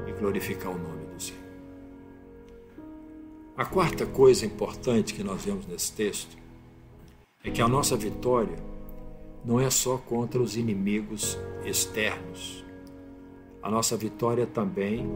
e 0.06 0.12
glorificar 0.12 0.72
o 0.72 0.78
nome. 0.78 1.01
A 3.54 3.66
quarta 3.66 4.06
coisa 4.06 4.46
importante 4.46 5.12
que 5.12 5.22
nós 5.22 5.44
vemos 5.44 5.66
nesse 5.66 5.92
texto 5.92 6.38
é 7.44 7.50
que 7.50 7.60
a 7.60 7.68
nossa 7.68 7.94
vitória 7.94 8.56
não 9.44 9.60
é 9.60 9.68
só 9.68 9.98
contra 9.98 10.40
os 10.40 10.56
inimigos 10.56 11.38
externos. 11.62 12.64
A 13.62 13.70
nossa 13.70 13.94
vitória 13.94 14.44
é 14.44 14.46
também 14.46 15.06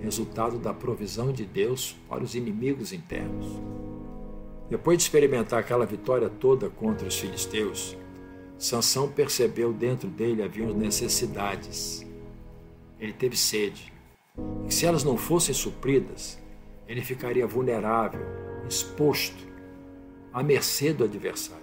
resultado 0.00 0.56
da 0.56 0.72
provisão 0.72 1.32
de 1.32 1.44
Deus 1.44 1.96
para 2.08 2.22
os 2.22 2.36
inimigos 2.36 2.92
internos. 2.92 3.46
Depois 4.70 4.98
de 4.98 5.02
experimentar 5.02 5.58
aquela 5.58 5.84
vitória 5.84 6.30
toda 6.30 6.70
contra 6.70 7.08
os 7.08 7.18
filisteus, 7.18 7.96
Sansão 8.56 9.08
percebeu 9.08 9.72
dentro 9.72 10.08
dele 10.08 10.44
haviam 10.44 10.72
necessidades. 10.72 12.06
Ele 13.00 13.12
teve 13.12 13.36
sede. 13.36 13.92
E 14.68 14.72
se 14.72 14.86
elas 14.86 15.02
não 15.02 15.16
fossem 15.16 15.52
supridas, 15.52 16.38
ele 16.90 17.02
ficaria 17.02 17.46
vulnerável, 17.46 18.20
exposto 18.68 19.46
à 20.32 20.42
mercê 20.42 20.92
do 20.92 21.04
adversário. 21.04 21.62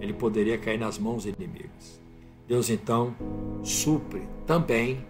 Ele 0.00 0.12
poderia 0.12 0.56
cair 0.56 0.78
nas 0.78 0.98
mãos 1.00 1.26
inimigas. 1.26 2.00
Deus 2.46 2.70
então 2.70 3.12
supre 3.64 4.22
também 4.46 5.04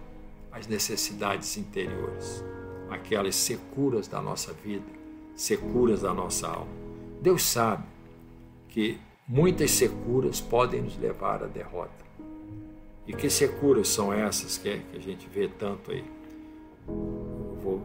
as 0.51 0.65
necessidades 0.65 1.55
interiores, 1.55 2.43
aquelas 2.89 3.35
securas 3.35 4.07
da 4.07 4.19
nossa 4.19 4.51
vida, 4.53 4.87
securas 5.35 6.01
da 6.01 6.11
nossa 6.15 6.47
alma. 6.47 6.71
Deus 7.21 7.43
sabe 7.43 7.83
que 8.69 8.97
muitas 9.27 9.69
securas 9.69 10.41
podem 10.41 10.81
nos 10.81 10.97
levar 10.97 11.43
à 11.43 11.45
derrota. 11.45 12.07
E 13.05 13.13
que 13.13 13.29
securas 13.29 13.87
são 13.87 14.11
essas 14.11 14.57
que 14.57 14.67
a 14.69 14.99
gente 14.99 15.27
vê 15.27 15.47
tanto 15.47 15.91
aí? 15.91 16.03
Vou 17.61 17.83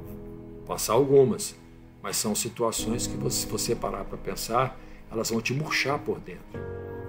passar 0.66 0.95
algumas, 0.95 1.54
mas 2.02 2.16
são 2.16 2.35
situações 2.35 3.07
que, 3.07 3.31
se 3.31 3.47
você 3.47 3.75
parar 3.75 4.04
para 4.04 4.19
pensar, 4.19 4.78
elas 5.11 5.31
vão 5.31 5.40
te 5.40 5.52
murchar 5.52 5.99
por 5.99 6.19
dentro. 6.19 6.61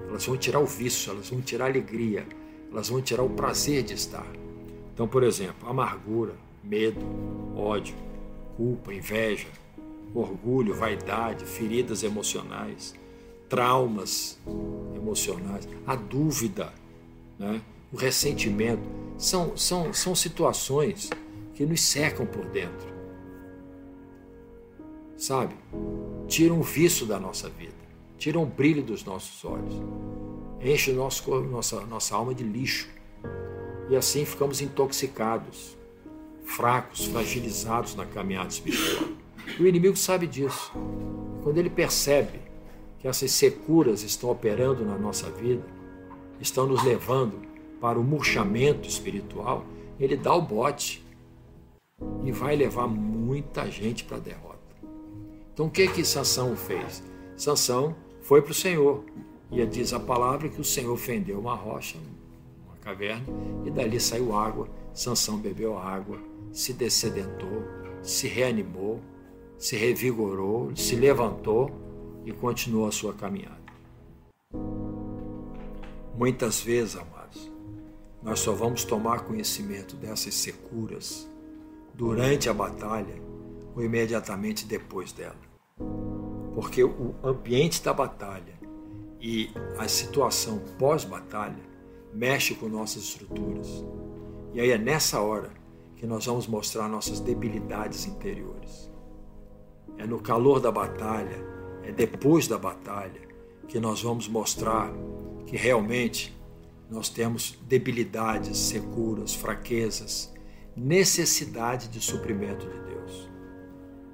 Elas 0.07 0.25
vão 0.25 0.37
tirar 0.37 0.59
o 0.59 0.65
vício, 0.65 1.11
elas 1.11 1.29
vão 1.29 1.41
tirar 1.41 1.65
a 1.65 1.67
alegria, 1.69 2.25
elas 2.71 2.89
vão 2.89 3.01
tirar 3.01 3.23
o 3.23 3.29
prazer 3.29 3.83
de 3.83 3.93
estar. 3.93 4.27
Então, 4.93 5.07
por 5.07 5.23
exemplo, 5.23 5.67
amargura, 5.67 6.35
medo, 6.63 6.99
ódio, 7.55 7.95
culpa, 8.55 8.93
inveja, 8.93 9.47
orgulho, 10.13 10.75
vaidade, 10.75 11.45
feridas 11.45 12.03
emocionais, 12.03 12.93
traumas 13.49 14.37
emocionais, 14.95 15.67
a 15.85 15.95
dúvida, 15.95 16.71
né? 17.39 17.61
o 17.91 17.97
ressentimento, 17.97 18.83
são, 19.17 19.57
são, 19.57 19.93
são 19.93 20.15
situações 20.15 21.09
que 21.53 21.65
nos 21.65 21.81
secam 21.81 22.25
por 22.25 22.45
dentro. 22.45 22.92
Sabe? 25.17 25.55
Tiram 26.27 26.59
o 26.59 26.63
vício 26.63 27.05
da 27.05 27.19
nossa 27.19 27.49
vida, 27.49 27.73
tiram 28.17 28.43
o 28.43 28.45
brilho 28.45 28.83
dos 28.83 29.03
nossos 29.03 29.43
olhos, 29.45 29.73
enchem 30.61 30.93
nosso, 30.93 31.29
nossa, 31.41 31.81
nossa 31.81 32.15
alma 32.15 32.33
de 32.33 32.43
lixo. 32.43 32.89
E 33.89 33.95
assim 33.95 34.25
ficamos 34.25 34.61
intoxicados, 34.61 35.77
fracos, 36.43 37.05
fragilizados 37.05 37.95
na 37.95 38.05
caminhada 38.05 38.49
espiritual. 38.49 39.09
O 39.59 39.67
inimigo 39.67 39.95
sabe 39.95 40.25
disso. 40.25 40.71
Quando 41.43 41.57
ele 41.57 41.69
percebe 41.69 42.39
que 42.99 43.07
essas 43.07 43.31
securas 43.31 44.01
estão 44.01 44.29
operando 44.29 44.85
na 44.85 44.97
nossa 44.97 45.29
vida, 45.29 45.63
estão 46.39 46.65
nos 46.65 46.83
levando 46.83 47.41
para 47.79 47.99
o 47.99 48.03
murchamento 48.03 48.87
espiritual, 48.87 49.65
ele 49.99 50.15
dá 50.15 50.33
o 50.33 50.41
bote 50.41 51.03
e 52.23 52.31
vai 52.31 52.55
levar 52.55 52.87
muita 52.87 53.69
gente 53.69 54.05
para 54.05 54.17
a 54.17 54.19
derrota. 54.21 54.52
Então 55.53 55.67
o 55.67 55.69
que 55.69 55.87
que 55.87 56.03
Sansão 56.03 56.55
fez? 56.55 57.03
Sansão 57.37 57.95
foi 58.21 58.41
para 58.41 58.51
o 58.51 58.55
Senhor. 58.55 59.03
E 59.51 59.63
diz 59.67 59.93
a 59.93 59.99
palavra 59.99 60.49
que 60.49 60.59
o 60.59 60.63
Senhor 60.63 60.97
fendeu 60.97 61.39
uma 61.39 61.53
rocha, 61.53 61.99
uma 62.65 62.75
caverna, 62.77 63.23
e 63.63 63.69
dali 63.69 63.99
saiu 63.99 64.35
água. 64.35 64.67
Sansão 64.95 65.37
bebeu 65.37 65.77
água, 65.77 66.17
se 66.51 66.73
descedentou, 66.73 67.63
se 68.01 68.27
reanimou, 68.27 68.99
se 69.59 69.75
revigorou, 69.75 70.75
se 70.75 70.95
levantou 70.95 71.71
e 72.25 72.31
continuou 72.31 72.87
a 72.87 72.91
sua 72.91 73.13
caminhada. 73.13 73.61
Muitas 76.17 76.61
vezes, 76.61 76.95
amados, 76.95 77.51
nós 78.23 78.39
só 78.39 78.53
vamos 78.53 78.83
tomar 78.83 79.21
conhecimento 79.21 79.95
dessas 79.95 80.33
securas 80.33 81.27
durante 81.93 82.49
a 82.49 82.53
batalha 82.53 83.21
ou 83.75 83.83
imediatamente 83.83 84.65
depois 84.65 85.11
dela. 85.11 85.35
Porque 86.55 86.83
o 86.83 87.15
ambiente 87.23 87.83
da 87.83 87.93
batalha 87.93 88.53
e 89.19 89.49
a 89.77 89.87
situação 89.87 90.61
pós-batalha 90.77 91.63
mexe 92.13 92.53
com 92.53 92.67
nossas 92.67 93.03
estruturas. 93.03 93.83
E 94.53 94.61
aí 94.61 94.69
é 94.69 94.77
nessa 94.77 95.19
hora 95.21 95.49
que 95.95 96.05
nós 96.05 96.25
vamos 96.25 96.47
mostrar 96.47 96.87
nossas 96.87 97.19
debilidades 97.19 98.05
interiores. 98.05 98.91
É 99.97 100.05
no 100.05 100.19
calor 100.19 100.59
da 100.59 100.71
batalha, 100.71 101.43
é 101.83 101.91
depois 101.91 102.47
da 102.47 102.57
batalha 102.57 103.21
que 103.67 103.79
nós 103.79 104.01
vamos 104.01 104.27
mostrar 104.27 104.91
que 105.47 105.55
realmente 105.55 106.35
nós 106.89 107.09
temos 107.09 107.57
debilidades, 107.67 108.57
securas, 108.57 109.33
fraquezas, 109.33 110.33
necessidade 110.75 111.87
de 111.87 111.99
suprimento 111.99 112.67
de 112.67 112.79
Deus. 112.81 112.92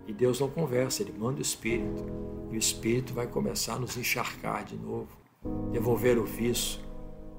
E 0.10 0.14
Deus 0.14 0.40
não 0.40 0.50
conversa, 0.50 1.04
Ele 1.04 1.14
manda 1.16 1.38
o 1.38 1.42
Espírito. 1.44 2.04
E 2.52 2.56
o 2.56 2.58
Espírito 2.58 3.14
vai 3.14 3.28
começar 3.28 3.76
a 3.76 3.80
nos 3.80 3.96
encharcar 3.96 4.66
de 4.66 4.76
novo, 4.76 5.08
devolver 5.72 6.18
o 6.18 6.26
vício, 6.26 6.82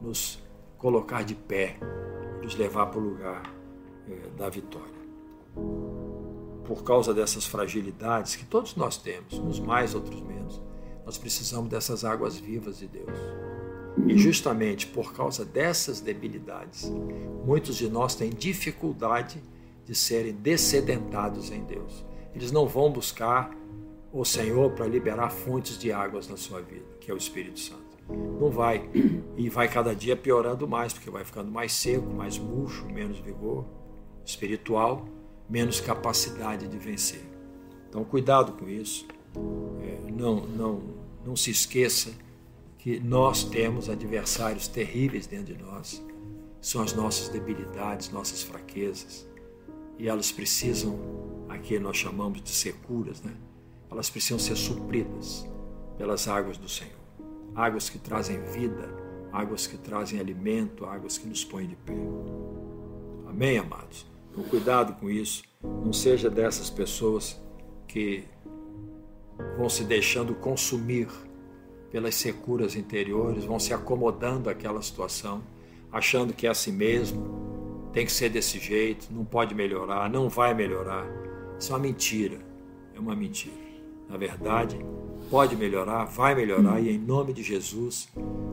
nos 0.01 0.39
colocar 0.79 1.25
de 1.25 1.35
pé, 1.35 1.77
nos 2.41 2.55
levar 2.55 2.87
para 2.87 3.01
o 3.01 3.03
lugar 3.03 3.43
é, 4.09 4.39
da 4.39 4.49
vitória. 4.49 5.01
Por 6.65 6.85
causa 6.85 7.13
dessas 7.13 7.45
fragilidades 7.45 8.37
que 8.37 8.45
todos 8.45 8.77
nós 8.77 8.97
temos, 8.97 9.35
uns 9.35 9.59
mais, 9.59 9.93
outros 9.93 10.21
menos, 10.21 10.63
nós 11.05 11.19
precisamos 11.19 11.69
dessas 11.69 12.05
águas 12.05 12.37
vivas 12.37 12.79
de 12.79 12.87
Deus. 12.87 13.19
E 14.07 14.17
justamente 14.17 14.87
por 14.87 15.13
causa 15.13 15.45
dessas 15.45 16.01
debilidades, 16.01 16.89
muitos 17.45 17.75
de 17.75 17.91
nós 17.91 18.15
têm 18.15 18.31
dificuldade 18.31 19.43
de 19.85 19.95
serem 19.97 20.35
descedentados 20.35 21.51
em 21.51 21.65
Deus 21.65 22.09
eles 22.35 22.53
não 22.53 22.67
vão 22.67 22.91
buscar 22.91 23.51
o 24.13 24.25
Senhor 24.25 24.73
para 24.73 24.87
liberar 24.87 25.31
fontes 25.31 25.79
de 25.79 25.93
águas 25.93 26.29
na 26.29 26.37
sua 26.37 26.61
vida, 26.61 26.87
que 27.01 27.11
é 27.11 27.15
o 27.15 27.17
Espírito 27.17 27.61
Santo. 27.61 27.91
Não 28.41 28.51
vai. 28.51 28.89
E 29.37 29.49
vai 29.49 29.69
cada 29.69 29.95
dia 29.95 30.17
piorando 30.17 30.67
mais, 30.67 30.93
porque 30.93 31.11
vai 31.11 31.25
ficando 31.25 31.51
mais 31.51 31.73
seco, 31.73 32.07
mais 32.13 32.39
murcho, 32.39 32.87
menos 32.87 33.19
vigor 33.19 33.65
espiritual, 34.25 35.07
menos 35.49 35.81
capacidade 35.81 36.69
de 36.69 36.79
vencer. 36.79 37.23
Então, 37.89 38.05
cuidado 38.05 38.53
com 38.53 38.69
isso. 38.69 39.07
É, 39.83 40.11
não, 40.11 40.47
não, 40.47 40.83
não 41.25 41.37
se 41.37 41.51
esqueça 41.51 42.13
que 42.79 42.99
nós 43.01 43.45
temos 43.45 43.89
adversários 43.89 44.69
terríveis 44.69 45.27
dentro 45.27 45.55
de 45.55 45.63
nós. 45.63 46.03
São 46.61 46.83
as 46.83 46.93
nossas 46.93 47.29
debilidades, 47.29 48.11
nossas 48.11 48.43
fraquezas. 48.43 49.27
E 49.99 50.09
elas 50.09 50.31
precisam 50.33 50.99
aqui 51.51 51.79
nós 51.79 51.97
chamamos 51.97 52.43
de 52.43 52.51
securas, 52.51 53.21
né? 53.23 53.35
elas 53.91 54.09
precisam 54.09 54.39
ser 54.39 54.57
supridas 54.57 55.47
pelas 55.99 56.29
águas 56.29 56.57
do 56.57 56.69
Senhor. 56.69 56.93
Águas 57.55 57.91
que 57.91 57.99
trazem 57.99 58.41
vida, 58.45 58.89
águas 59.33 59.67
que 59.67 59.77
trazem 59.77 60.21
alimento, 60.21 60.87
águas 60.87 61.19
que 61.19 61.27
nos 61.27 61.45
põem 61.45 61.67
de 61.67 61.77
pé. 61.77 61.93
Amém, 63.29 63.59
amados? 63.59 64.07
Então, 64.31 64.45
cuidado 64.45 64.95
com 64.95 65.11
isso. 65.11 65.43
Não 65.63 65.93
seja 65.93 66.31
dessas 66.31 66.71
pessoas 66.71 67.41
que 67.89 68.25
vão 69.57 69.69
se 69.69 69.85
deixando 69.85 70.35
consumir 70.35 71.09
pelas 71.91 72.15
securas 72.15 72.77
interiores, 72.77 73.45
vão 73.45 73.59
se 73.59 73.75
acomodando 73.75 74.49
àquela 74.49 74.81
situação, 74.81 75.43
achando 75.91 76.33
que 76.33 76.47
é 76.47 76.51
assim 76.51 76.71
mesmo, 76.71 77.91
tem 77.93 78.07
que 78.07 78.13
ser 78.13 78.29
desse 78.29 78.61
jeito, 78.61 79.09
não 79.11 79.25
pode 79.25 79.55
melhorar, 79.55 80.09
não 80.09 80.29
vai 80.29 80.55
melhorar. 80.55 81.30
Isso 81.61 81.73
é 81.73 81.77
uma 81.77 81.83
mentira. 81.83 82.39
É 82.97 82.99
uma 82.99 83.15
mentira. 83.15 83.55
Na 84.09 84.17
verdade, 84.17 84.79
pode 85.31 85.55
melhorar, 85.55 86.07
vai 86.07 86.35
melhorar, 86.35 86.81
e 86.81 86.91
em 86.91 86.99
nome 86.99 87.35
de 87.35 87.43
Jesus, 87.43 88.09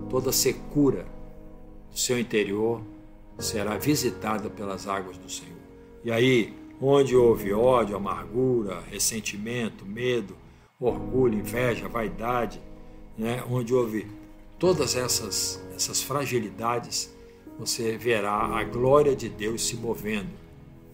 toda 0.09 0.31
secura 0.33 1.07
do 1.89 1.97
seu 1.97 2.19
interior 2.19 2.81
será 3.39 3.77
visitada 3.77 4.49
pelas 4.49 4.87
águas 4.87 5.17
do 5.17 5.29
Senhor. 5.29 5.57
E 6.03 6.11
aí, 6.11 6.53
onde 6.81 7.15
houve 7.15 7.53
ódio, 7.53 7.95
amargura, 7.95 8.81
ressentimento, 8.91 9.85
medo, 9.85 10.35
orgulho, 10.79 11.39
inveja, 11.39 11.87
vaidade, 11.87 12.61
né? 13.17 13.43
onde 13.49 13.73
houve 13.73 14.05
todas 14.59 14.95
essas, 14.95 15.63
essas 15.73 16.03
fragilidades, 16.03 17.15
você 17.57 17.97
verá 17.97 18.33
a 18.33 18.63
glória 18.63 19.15
de 19.15 19.29
Deus 19.29 19.65
se 19.65 19.75
movendo 19.75 20.29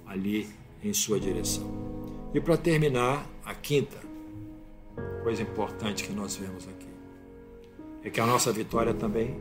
ali 0.05 0.47
em 0.81 0.93
sua 0.93 1.19
direção. 1.19 1.92
E 2.33 2.41
para 2.41 2.57
terminar, 2.57 3.25
a 3.45 3.53
quinta 3.53 3.97
coisa 5.21 5.43
importante 5.43 6.03
que 6.03 6.11
nós 6.11 6.35
vemos 6.35 6.67
aqui 6.67 6.87
é 8.03 8.09
que 8.09 8.19
a 8.19 8.25
nossa 8.25 8.51
vitória 8.51 8.89
é 8.89 8.93
também 8.93 9.39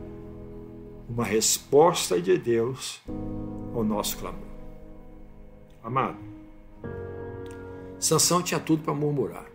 uma 1.09 1.25
resposta 1.25 2.21
de 2.21 2.37
Deus 2.37 3.01
ao 3.73 3.83
nosso 3.83 4.17
clamor. 4.17 4.53
Amado, 5.83 6.17
Sansão 7.99 8.43
tinha 8.43 8.59
tudo 8.59 8.83
para 8.83 8.93
murmurar. 8.93 9.45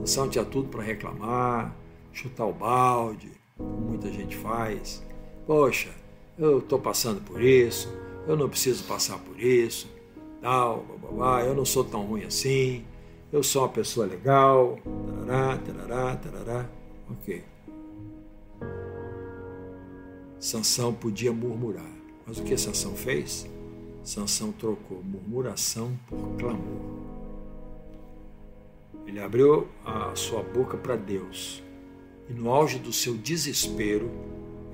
Sansão 0.00 0.28
tinha 0.28 0.44
tudo 0.44 0.68
para 0.68 0.82
reclamar, 0.82 1.74
chutar 2.12 2.46
o 2.46 2.52
balde, 2.52 3.30
como 3.56 3.70
muita 3.70 4.10
gente 4.10 4.36
faz. 4.36 5.02
Poxa, 5.46 5.90
eu 6.36 6.58
estou 6.58 6.80
passando 6.80 7.20
por 7.22 7.40
isso, 7.40 7.88
eu 8.26 8.36
não 8.36 8.48
preciso 8.48 8.84
passar 8.84 9.18
por 9.18 9.40
isso 9.40 9.97
tal, 10.40 10.84
blá, 11.12 11.44
eu 11.44 11.54
não 11.54 11.64
sou 11.64 11.84
tão 11.84 12.04
ruim 12.06 12.24
assim, 12.24 12.84
eu 13.32 13.42
sou 13.42 13.62
uma 13.62 13.68
pessoa 13.68 14.06
legal, 14.06 14.78
tarará, 15.26 15.58
tarará, 15.58 16.16
tarará. 16.16 16.70
Ok. 17.10 17.44
Sansão 20.38 20.94
podia 20.94 21.32
murmurar, 21.32 21.90
mas 22.26 22.38
o 22.38 22.44
que 22.44 22.56
Sansão 22.56 22.94
fez? 22.94 23.48
Sansão 24.04 24.52
trocou 24.52 25.02
murmuração 25.02 25.98
por 26.06 26.18
clamor. 26.38 26.98
Ele 29.06 29.20
abriu 29.20 29.66
a 29.84 30.14
sua 30.14 30.42
boca 30.42 30.76
para 30.76 30.94
Deus 30.94 31.62
e 32.28 32.32
no 32.34 32.50
auge 32.50 32.78
do 32.78 32.92
seu 32.92 33.14
desespero, 33.14 34.10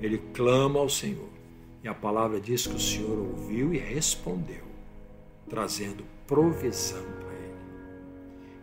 ele 0.01 0.17
clama 0.33 0.79
ao 0.79 0.89
Senhor. 0.89 1.29
E 1.83 1.87
a 1.87 1.93
palavra 1.93 2.39
diz 2.39 2.67
que 2.67 2.75
o 2.75 2.79
Senhor 2.79 3.17
ouviu 3.17 3.73
e 3.73 3.77
respondeu, 3.77 4.63
trazendo 5.49 6.03
provisão 6.27 7.03
para 7.19 7.33
ele. 7.33 7.55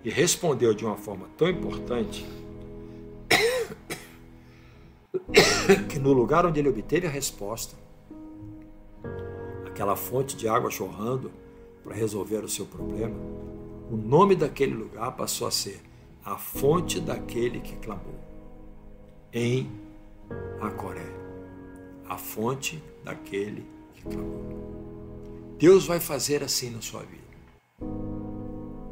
E 0.04 0.10
respondeu 0.10 0.74
de 0.74 0.84
uma 0.84 0.96
forma 0.96 1.28
tão 1.36 1.48
importante 1.48 2.26
que 5.88 5.98
no 5.98 6.12
lugar 6.12 6.46
onde 6.46 6.60
ele 6.60 6.68
obteve 6.68 7.06
a 7.06 7.10
resposta, 7.10 7.76
aquela 9.66 9.96
fonte 9.96 10.36
de 10.36 10.48
água 10.48 10.70
chorrando 10.70 11.30
para 11.82 11.94
resolver 11.94 12.44
o 12.44 12.48
seu 12.48 12.66
problema, 12.66 13.16
o 13.90 13.96
nome 13.96 14.34
daquele 14.34 14.74
lugar 14.74 15.12
passou 15.12 15.46
a 15.46 15.50
ser 15.50 15.80
a 16.24 16.36
fonte 16.36 17.00
daquele 17.00 17.60
que 17.60 17.76
clamou 17.76 18.20
em 19.32 19.70
Acoré, 20.60 21.10
a 22.08 22.16
fonte 22.16 22.82
daquele 23.02 23.66
que 23.94 24.02
clamou. 24.02 24.91
Deus 25.62 25.86
vai 25.86 26.00
fazer 26.00 26.42
assim 26.42 26.70
na 26.70 26.80
sua 26.80 27.04
vida. 27.04 27.22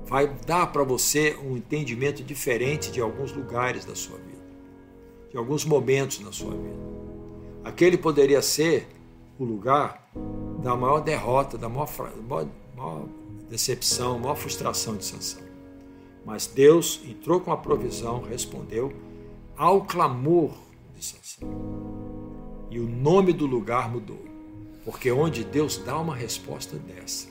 Vai 0.04 0.28
dar 0.46 0.68
para 0.68 0.84
você 0.84 1.36
um 1.42 1.56
entendimento 1.56 2.22
diferente 2.22 2.92
de 2.92 3.00
alguns 3.00 3.32
lugares 3.32 3.84
da 3.84 3.96
sua 3.96 4.16
vida, 4.18 4.44
de 5.32 5.36
alguns 5.36 5.64
momentos 5.64 6.20
na 6.20 6.30
sua 6.30 6.52
vida. 6.52 6.78
Aquele 7.64 7.98
poderia 7.98 8.40
ser 8.40 8.86
o 9.36 9.42
lugar 9.42 10.08
da 10.62 10.76
maior 10.76 11.00
derrota, 11.00 11.58
da 11.58 11.68
maior, 11.68 11.90
maior, 12.28 12.46
maior 12.76 13.04
decepção, 13.48 14.20
maior 14.20 14.36
frustração 14.36 14.96
de 14.96 15.04
Sansão. 15.04 15.42
Mas 16.24 16.46
Deus 16.46 17.00
entrou 17.04 17.40
com 17.40 17.50
a 17.50 17.56
provisão, 17.56 18.22
respondeu 18.22 18.92
ao 19.56 19.84
clamor 19.86 20.52
de 20.94 21.04
Sansão. 21.04 21.48
E 22.70 22.78
o 22.78 22.86
nome 22.86 23.32
do 23.32 23.44
lugar 23.44 23.90
mudou. 23.90 24.29
Porque 24.90 25.12
onde 25.12 25.44
Deus 25.44 25.78
dá 25.78 25.96
uma 26.00 26.16
resposta 26.16 26.76
dessa, 26.76 27.28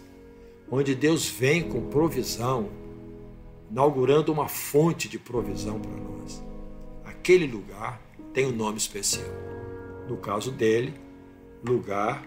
onde 0.71 0.95
Deus 0.95 1.27
vem 1.27 1.61
com 1.61 1.89
provisão, 1.89 2.69
inaugurando 3.69 4.31
uma 4.31 4.47
fonte 4.47 5.09
de 5.09 5.19
provisão 5.19 5.77
para 5.77 5.91
nós, 5.91 6.41
aquele 7.03 7.45
lugar 7.45 8.01
tem 8.33 8.45
um 8.45 8.53
nome 8.53 8.77
especial. 8.77 9.27
No 10.07 10.15
caso 10.15 10.51
dele, 10.51 10.93
lugar, 11.61 12.25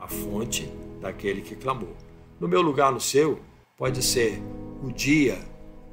a 0.00 0.08
fonte 0.08 0.68
daquele 1.00 1.42
que 1.42 1.54
clamou. 1.54 1.94
No 2.40 2.48
meu 2.48 2.60
lugar, 2.60 2.90
no 2.90 3.00
seu, 3.00 3.38
pode 3.76 4.02
ser 4.02 4.42
o 4.82 4.90
dia 4.90 5.38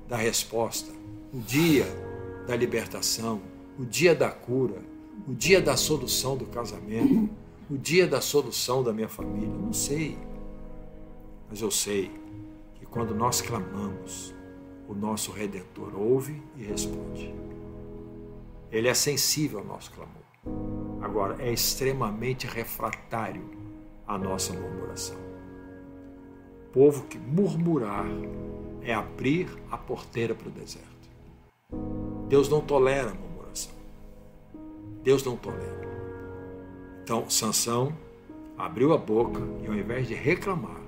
da 0.08 0.18
resposta, 0.18 0.92
o 1.32 1.38
dia 1.38 1.86
da 2.48 2.56
libertação, 2.56 3.40
o 3.78 3.86
dia 3.86 4.16
da 4.16 4.32
cura, 4.32 4.82
o 5.28 5.34
dia 5.36 5.62
da 5.62 5.78
solução 5.78 6.36
do 6.36 6.48
casamento, 6.48 7.30
o 7.70 7.78
dia 7.78 8.08
da 8.08 8.20
solução 8.20 8.84
da 8.84 8.92
minha 8.92 9.08
família. 9.08 9.48
Não 9.48 9.72
sei. 9.72 10.18
Mas 11.50 11.62
eu 11.62 11.70
sei 11.70 12.12
que 12.76 12.86
quando 12.86 13.14
nós 13.14 13.42
clamamos, 13.42 14.34
o 14.88 14.94
nosso 14.94 15.32
Redentor 15.32 15.96
ouve 15.96 16.42
e 16.58 16.64
responde. 16.64 17.34
Ele 18.72 18.88
é 18.88 18.94
sensível 18.94 19.60
ao 19.60 19.66
nosso 19.66 19.92
clamor. 19.92 20.16
Agora, 21.02 21.42
é 21.42 21.52
extremamente 21.52 22.48
refratário 22.48 23.50
à 24.08 24.18
nossa 24.18 24.54
murmuração. 24.54 25.18
Povo 26.72 27.04
que 27.06 27.18
murmurar 27.18 28.06
é 28.82 28.94
abrir 28.94 29.48
a 29.72 29.78
porteira 29.78 30.36
para 30.36 30.48
o 30.48 30.52
deserto. 30.52 30.88
Deus 32.28 32.48
não 32.48 32.62
tolera 32.62 33.14
murmuração. 33.14 33.74
Deus 35.04 35.24
não 35.24 35.36
tolera. 35.36 35.79
Então, 37.10 37.28
Sansão 37.28 37.92
abriu 38.56 38.94
a 38.94 38.98
boca 39.00 39.42
e 39.64 39.68
ao 39.68 39.74
invés 39.74 40.08
de 40.08 40.14
reclamar, 40.14 40.80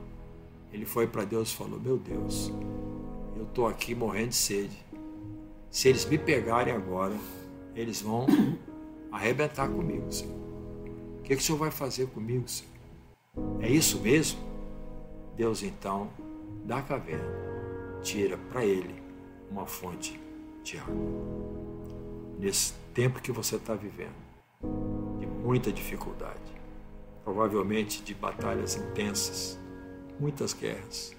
ele 0.72 0.86
foi 0.86 1.08
para 1.08 1.26
Deus 1.26 1.50
e 1.50 1.56
falou: 1.56 1.80
Meu 1.80 1.98
Deus, 1.98 2.54
eu 3.36 3.42
estou 3.42 3.66
aqui 3.66 3.96
morrendo 3.96 4.30
de 4.30 4.36
sede. 4.36 4.86
Se 5.72 5.90
eles 5.90 6.06
me 6.06 6.20
pegarem 6.20 6.76
agora, 6.76 7.16
eles 7.76 8.04
vão 8.04 8.28
arrebentar 9.12 9.68
comigo, 9.68 10.14
Senhor. 10.14 10.36
O 11.18 11.24
que, 11.24 11.36
que 11.36 11.42
o 11.42 11.44
Senhor 11.44 11.58
vai 11.58 11.72
fazer 11.72 12.06
comigo, 12.10 12.48
Senhor? 12.48 12.70
É 13.60 13.68
isso 13.68 14.00
mesmo? 14.00 14.40
Deus 15.36 15.64
então, 15.64 16.08
da 16.66 16.84
caverna, 16.84 17.34
tira 18.04 18.38
para 18.52 18.64
ele 18.64 18.94
uma 19.50 19.66
fonte 19.66 20.22
Tiago, 20.64 20.92
nesse 22.38 22.74
tempo 22.94 23.20
que 23.20 23.32
você 23.32 23.56
está 23.56 23.74
vivendo, 23.74 24.14
de 24.14 24.31
muita 25.42 25.72
dificuldade, 25.72 26.40
provavelmente 27.24 28.04
de 28.04 28.14
batalhas 28.14 28.76
intensas, 28.76 29.60
muitas 30.20 30.54
guerras, 30.54 31.16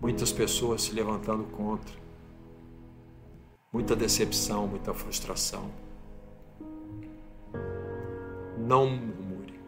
muitas 0.00 0.32
pessoas 0.32 0.82
se 0.82 0.92
levantando 0.92 1.44
contra, 1.44 1.94
muita 3.72 3.94
decepção, 3.94 4.66
muita 4.66 4.92
frustração. 4.92 5.70
Não 8.58 8.90
murmure, 8.90 9.60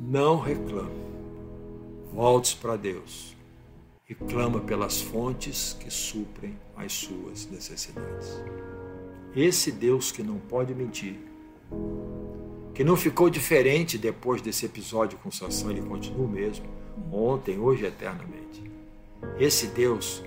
não 0.00 0.38
reclame, 0.38 1.04
volte 2.12 2.56
para 2.56 2.76
Deus 2.76 3.36
e 4.08 4.14
clama 4.14 4.60
pelas 4.60 5.00
fontes 5.00 5.76
que 5.78 5.90
suprem 5.90 6.56
as 6.76 6.92
suas 6.92 7.50
necessidades. 7.50 8.40
Esse 9.34 9.72
Deus 9.72 10.12
que 10.12 10.22
não 10.22 10.38
pode 10.38 10.72
mentir, 10.74 11.18
que 12.76 12.84
não 12.84 12.96
ficou 12.96 13.28
diferente 13.28 13.98
depois 13.98 14.40
desse 14.40 14.66
episódio 14.66 15.18
com 15.18 15.30
Sansão, 15.30 15.70
ele 15.70 15.82
continua 15.82 16.26
o 16.26 16.28
mesmo, 16.28 16.66
ontem, 17.10 17.58
hoje 17.58 17.84
eternamente. 17.84 18.62
Esse 19.38 19.66
Deus 19.66 20.22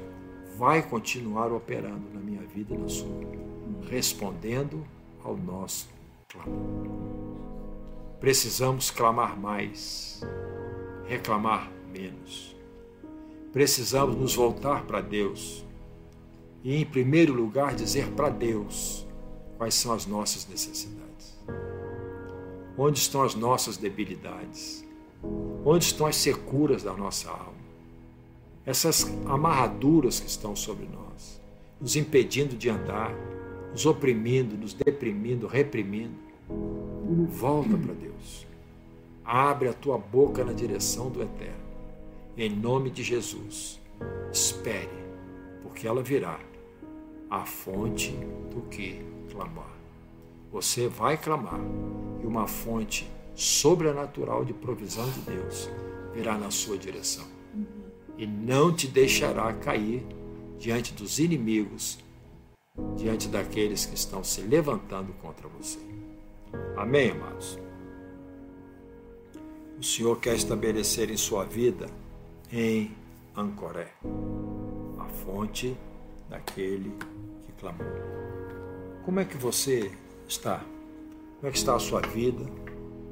vai 0.58 0.82
continuar 0.82 1.54
operando 1.54 2.10
na 2.14 2.20
minha 2.20 2.42
vida 2.42 2.74
e 2.74 2.78
na 2.78 2.90
sua, 2.90 3.08
respondendo 3.90 4.86
ao 5.24 5.38
nosso 5.38 5.88
clamor. 6.28 6.90
Precisamos 8.20 8.92
clamar 8.92 9.40
mais, 9.40 10.22
reclamar 11.08 11.72
menos 11.94 12.60
precisamos 13.52 14.16
nos 14.16 14.36
voltar 14.36 14.84
para 14.84 15.02
Deus 15.02 15.66
e, 16.64 16.76
em 16.76 16.86
primeiro 16.86 17.34
lugar, 17.34 17.76
dizer 17.76 18.08
para 18.12 18.30
Deus 18.30 19.08
quais 19.58 19.74
são 19.74 19.94
as 19.94 20.06
nossas 20.06 20.48
necessidades, 20.48 20.99
onde 22.82 22.98
estão 22.98 23.24
as 23.24 23.36
nossas 23.36 23.76
debilidades, 23.76 24.86
onde 25.66 25.84
estão 25.84 26.08
as 26.08 26.16
securas 26.16 26.82
da 26.82 26.94
nossa 26.94 27.30
alma, 27.30 27.60
essas 28.66 29.04
amarraduras 29.26 30.22
que 30.22 30.30
estão 30.30 30.56
sobre 30.56 30.86
nós, 30.86 31.42
nos 31.82 31.98
impedindo 31.98 32.56
de 32.56 32.70
andar, 32.70 33.14
nos 33.74 33.86
oprimindo, 33.86 34.56
nos 34.56 34.74
deprimindo, 34.74 35.46
reprimindo. 35.46 36.16
Volta 37.30 37.78
para 37.78 37.94
Deus. 37.94 38.48
Abre 39.26 39.68
a 39.68 39.74
tua 39.74 39.98
boca 39.98 40.46
na 40.46 40.54
direção 40.54 41.10
do 41.10 41.22
Eterno 41.22 41.70
em 42.38 42.50
nome 42.50 42.90
de 42.90 43.04
Jesus. 43.04 43.78
Espere, 44.32 44.88
porque 45.62 45.86
ela 45.86 46.02
virá 46.02 46.40
a 47.30 47.46
fonte 47.46 48.12
do 48.50 48.62
que 48.70 49.02
clamar. 49.30 49.74
Você 50.52 50.88
vai 50.88 51.18
clamar 51.18 51.60
e 52.22 52.26
uma 52.26 52.48
fonte 52.48 53.10
sobrenatural 53.36 54.44
de 54.44 54.54
provisão 54.54 55.10
de 55.10 55.22
Deus 55.22 55.70
virá 56.14 56.38
na 56.38 56.52
sua 56.52 56.78
direção 56.78 57.26
e 58.20 58.28
não 58.28 58.76
te 58.76 58.86
deixará 58.86 59.54
cair 59.54 60.06
diante 60.58 60.94
dos 60.94 61.20
inimigos, 61.20 61.98
diante 62.98 63.30
daqueles 63.30 63.86
que 63.86 63.96
estão 63.96 64.26
se 64.26 64.42
levantando 64.42 65.14
contra 65.22 65.48
você. 65.48 65.80
Amém, 66.76 67.12
amados? 67.12 67.58
O 69.80 69.84
Senhor 69.84 70.20
quer 70.20 70.36
estabelecer 70.36 71.10
em 71.10 71.16
sua 71.16 71.46
vida 71.46 71.86
em 72.52 72.92
Ancoré, 73.38 73.94
a 75.00 75.06
fonte 75.06 75.78
daquele 76.30 76.92
que 77.46 77.54
clamou. 77.58 77.88
Como 79.06 79.22
é 79.22 79.24
que 79.24 79.38
você 79.38 79.90
está? 80.28 80.62
Como 81.40 81.48
é 81.48 81.52
que 81.52 81.58
está 81.58 81.74
a 81.74 81.80
sua 81.80 82.02
vida? 82.02 82.44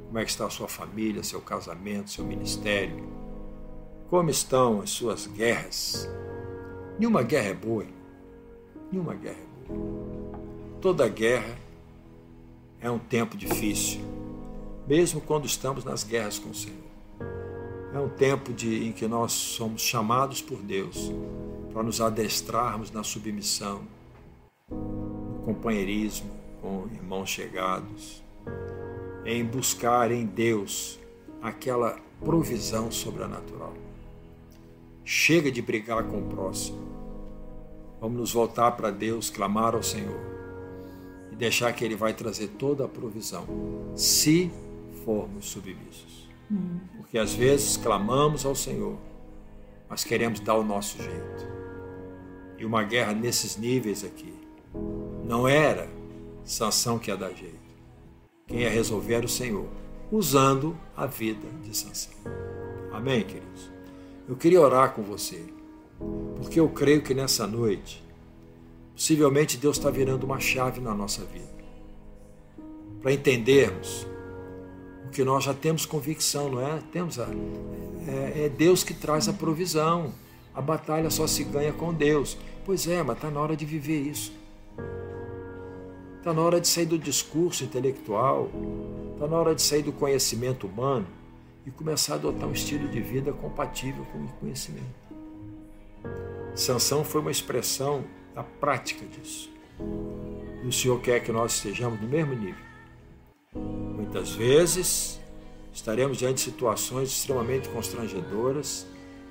Como 0.07 0.19
é 0.19 0.25
que 0.25 0.29
está 0.29 0.45
a 0.45 0.49
sua 0.49 0.67
família, 0.67 1.23
seu 1.23 1.39
casamento, 1.39 2.09
seu 2.09 2.25
ministério? 2.25 3.07
Como 4.09 4.29
estão 4.29 4.81
as 4.81 4.89
suas 4.89 5.27
guerras? 5.27 6.09
Nenhuma 6.99 7.23
guerra 7.23 7.47
é 7.47 7.53
boa. 7.53 7.85
Nenhuma 8.91 9.13
guerra 9.13 9.37
é 9.39 9.71
boa. 9.71 10.41
Toda 10.81 11.07
guerra 11.07 11.57
é 12.81 12.91
um 12.91 12.99
tempo 12.99 13.37
difícil, 13.37 14.01
mesmo 14.85 15.21
quando 15.21 15.45
estamos 15.45 15.85
nas 15.85 16.03
guerras 16.03 16.37
com 16.37 16.49
o 16.49 16.55
Senhor. 16.55 16.75
É 17.93 17.99
um 17.99 18.09
tempo 18.09 18.51
de, 18.51 18.89
em 18.89 18.91
que 18.91 19.07
nós 19.07 19.31
somos 19.31 19.81
chamados 19.81 20.41
por 20.41 20.57
Deus 20.57 21.13
para 21.71 21.81
nos 21.81 22.01
adestrarmos 22.01 22.91
na 22.91 23.05
submissão, 23.05 23.83
no 24.69 25.43
companheirismo 25.45 26.46
com 26.67 26.85
irmãos 26.93 27.29
chegados, 27.29 28.21
em 29.25 29.41
buscar 29.45 30.11
em 30.11 30.25
Deus 30.25 30.99
aquela 31.41 31.97
provisão 32.19 32.91
sobrenatural. 32.91 33.73
Chega 35.05 35.49
de 35.49 35.61
brigar 35.61 36.03
com 36.03 36.19
o 36.19 36.27
próximo. 36.27 36.85
Vamos 38.01 38.19
nos 38.19 38.33
voltar 38.33 38.71
para 38.73 38.91
Deus, 38.91 39.29
clamar 39.29 39.75
ao 39.75 39.81
Senhor 39.81 40.19
e 41.31 41.35
deixar 41.37 41.71
que 41.71 41.85
Ele 41.85 41.95
vai 41.95 42.13
trazer 42.13 42.49
toda 42.49 42.83
a 42.83 42.87
provisão, 42.89 43.45
se 43.95 44.51
formos 45.05 45.47
submissos. 45.47 46.27
Porque 46.97 47.17
às 47.17 47.33
vezes 47.33 47.77
clamamos 47.77 48.45
ao 48.45 48.55
Senhor, 48.55 48.97
mas 49.87 50.03
queremos 50.03 50.41
dar 50.41 50.55
o 50.55 50.65
nosso 50.65 51.01
jeito. 51.01 51.47
E 52.57 52.65
uma 52.65 52.83
guerra 52.83 53.13
nesses 53.13 53.55
níveis 53.55 54.03
aqui 54.03 54.33
não 55.23 55.47
era 55.47 55.96
Sansão 56.47 56.97
que 56.97 57.11
ia 57.11 57.17
dar 57.17 57.33
jeito. 57.33 57.59
Quem 58.47 58.61
ia 58.61 58.69
resolver 58.69 59.15
era 59.15 59.25
o 59.25 59.29
Senhor, 59.29 59.67
usando 60.09 60.77
a 60.95 61.05
vida 61.05 61.45
de 61.61 61.75
Sansão. 61.75 62.13
Amém, 62.93 63.21
queridos? 63.23 63.69
Eu 64.27 64.37
queria 64.37 64.61
orar 64.61 64.93
com 64.93 65.03
você, 65.03 65.43
porque 66.37 66.57
eu 66.57 66.69
creio 66.69 67.01
que 67.01 67.13
nessa 67.13 67.45
noite, 67.45 68.01
possivelmente 68.95 69.57
Deus 69.57 69.77
está 69.77 69.89
virando 69.89 70.23
uma 70.25 70.39
chave 70.39 70.79
na 70.79 70.93
nossa 70.93 71.25
vida, 71.25 71.57
para 73.01 73.11
entendermos 73.11 74.07
o 75.05 75.09
que 75.09 75.25
nós 75.25 75.43
já 75.43 75.53
temos 75.53 75.85
convicção, 75.85 76.49
não 76.49 76.61
é? 76.61 76.79
Temos 76.93 77.19
a, 77.19 77.27
é, 78.07 78.45
é 78.45 78.49
Deus 78.49 78.83
que 78.83 78.93
traz 78.93 79.27
a 79.27 79.33
provisão. 79.33 80.13
A 80.53 80.61
batalha 80.61 81.09
só 81.09 81.27
se 81.27 81.43
ganha 81.43 81.71
com 81.73 81.93
Deus. 81.93 82.37
Pois 82.65 82.87
é, 82.87 83.03
mas 83.03 83.17
está 83.17 83.29
na 83.29 83.39
hora 83.39 83.55
de 83.55 83.65
viver 83.65 83.99
isso. 84.01 84.36
Está 86.27 86.35
na 86.35 86.45
hora 86.45 86.59
de 86.59 86.67
sair 86.67 86.85
do 86.85 86.99
discurso 86.99 87.63
intelectual, 87.63 88.51
está 89.13 89.27
na 89.27 89.37
hora 89.37 89.55
de 89.55 89.61
sair 89.61 89.81
do 89.81 89.93
conhecimento 89.93 90.67
humano 90.67 91.07
e 91.65 91.71
começar 91.71 92.15
a 92.15 92.17
adotar 92.17 92.49
um 92.49 92.51
estilo 92.51 92.85
de 92.89 92.99
vida 92.99 93.31
compatível 93.31 94.05
com 94.11 94.17
o 94.17 94.27
conhecimento. 94.33 94.83
Sansão 96.53 97.05
foi 97.05 97.21
uma 97.21 97.31
expressão 97.31 98.03
da 98.35 98.43
prática 98.43 99.05
disso. 99.05 99.49
E 100.61 100.67
o 100.67 100.71
Senhor 100.73 100.99
quer 100.99 101.21
que 101.21 101.31
nós 101.31 101.53
estejamos 101.53 102.01
no 102.01 102.09
mesmo 102.09 102.33
nível. 102.33 102.65
Muitas 103.55 104.31
vezes 104.31 105.21
estaremos 105.71 106.17
diante 106.17 106.35
de 106.35 106.41
situações 106.41 107.07
extremamente 107.07 107.69
constrangedoras 107.69 108.85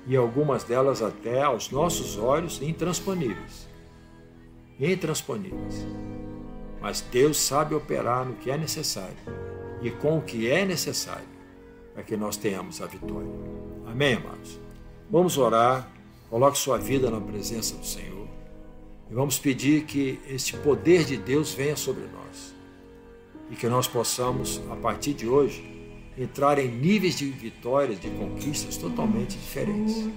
e 0.07 0.15
algumas 0.15 0.63
delas 0.63 1.03
até 1.03 1.43
aos 1.43 1.69
nossos 1.69 2.17
olhos 2.17 2.59
intransponíveis. 2.59 3.67
Intransponíveis. 4.79 5.85
Mas 6.81 7.01
Deus 7.01 7.37
sabe 7.37 7.75
operar 7.75 8.25
no 8.25 8.35
que 8.35 8.51
é 8.51 8.57
necessário 8.57 9.17
e 9.81 9.89
com 9.89 10.17
o 10.17 10.21
que 10.21 10.49
é 10.49 10.65
necessário 10.65 11.27
para 11.93 12.03
que 12.03 12.15
nós 12.15 12.37
tenhamos 12.37 12.81
a 12.81 12.85
vitória. 12.85 13.31
Amém, 13.85 14.15
amados? 14.15 14.59
Vamos 15.09 15.37
orar, 15.37 15.91
coloque 16.29 16.57
sua 16.57 16.77
vida 16.77 17.09
na 17.09 17.19
presença 17.19 17.75
do 17.75 17.85
Senhor 17.85 18.27
e 19.09 19.13
vamos 19.13 19.39
pedir 19.39 19.85
que 19.85 20.19
este 20.27 20.55
poder 20.57 21.05
de 21.05 21.17
Deus 21.17 21.53
venha 21.53 21.75
sobre 21.75 22.03
nós 22.03 22.53
e 23.49 23.55
que 23.55 23.67
nós 23.67 23.87
possamos, 23.87 24.61
a 24.69 24.75
partir 24.75 25.13
de 25.13 25.27
hoje, 25.27 25.63
entrar 26.17 26.59
em 26.59 26.67
níveis 26.67 27.15
de 27.15 27.25
vitórias, 27.29 27.99
de 27.99 28.09
conquistas 28.09 28.75
totalmente 28.77 29.37
diferentes. 29.37 30.09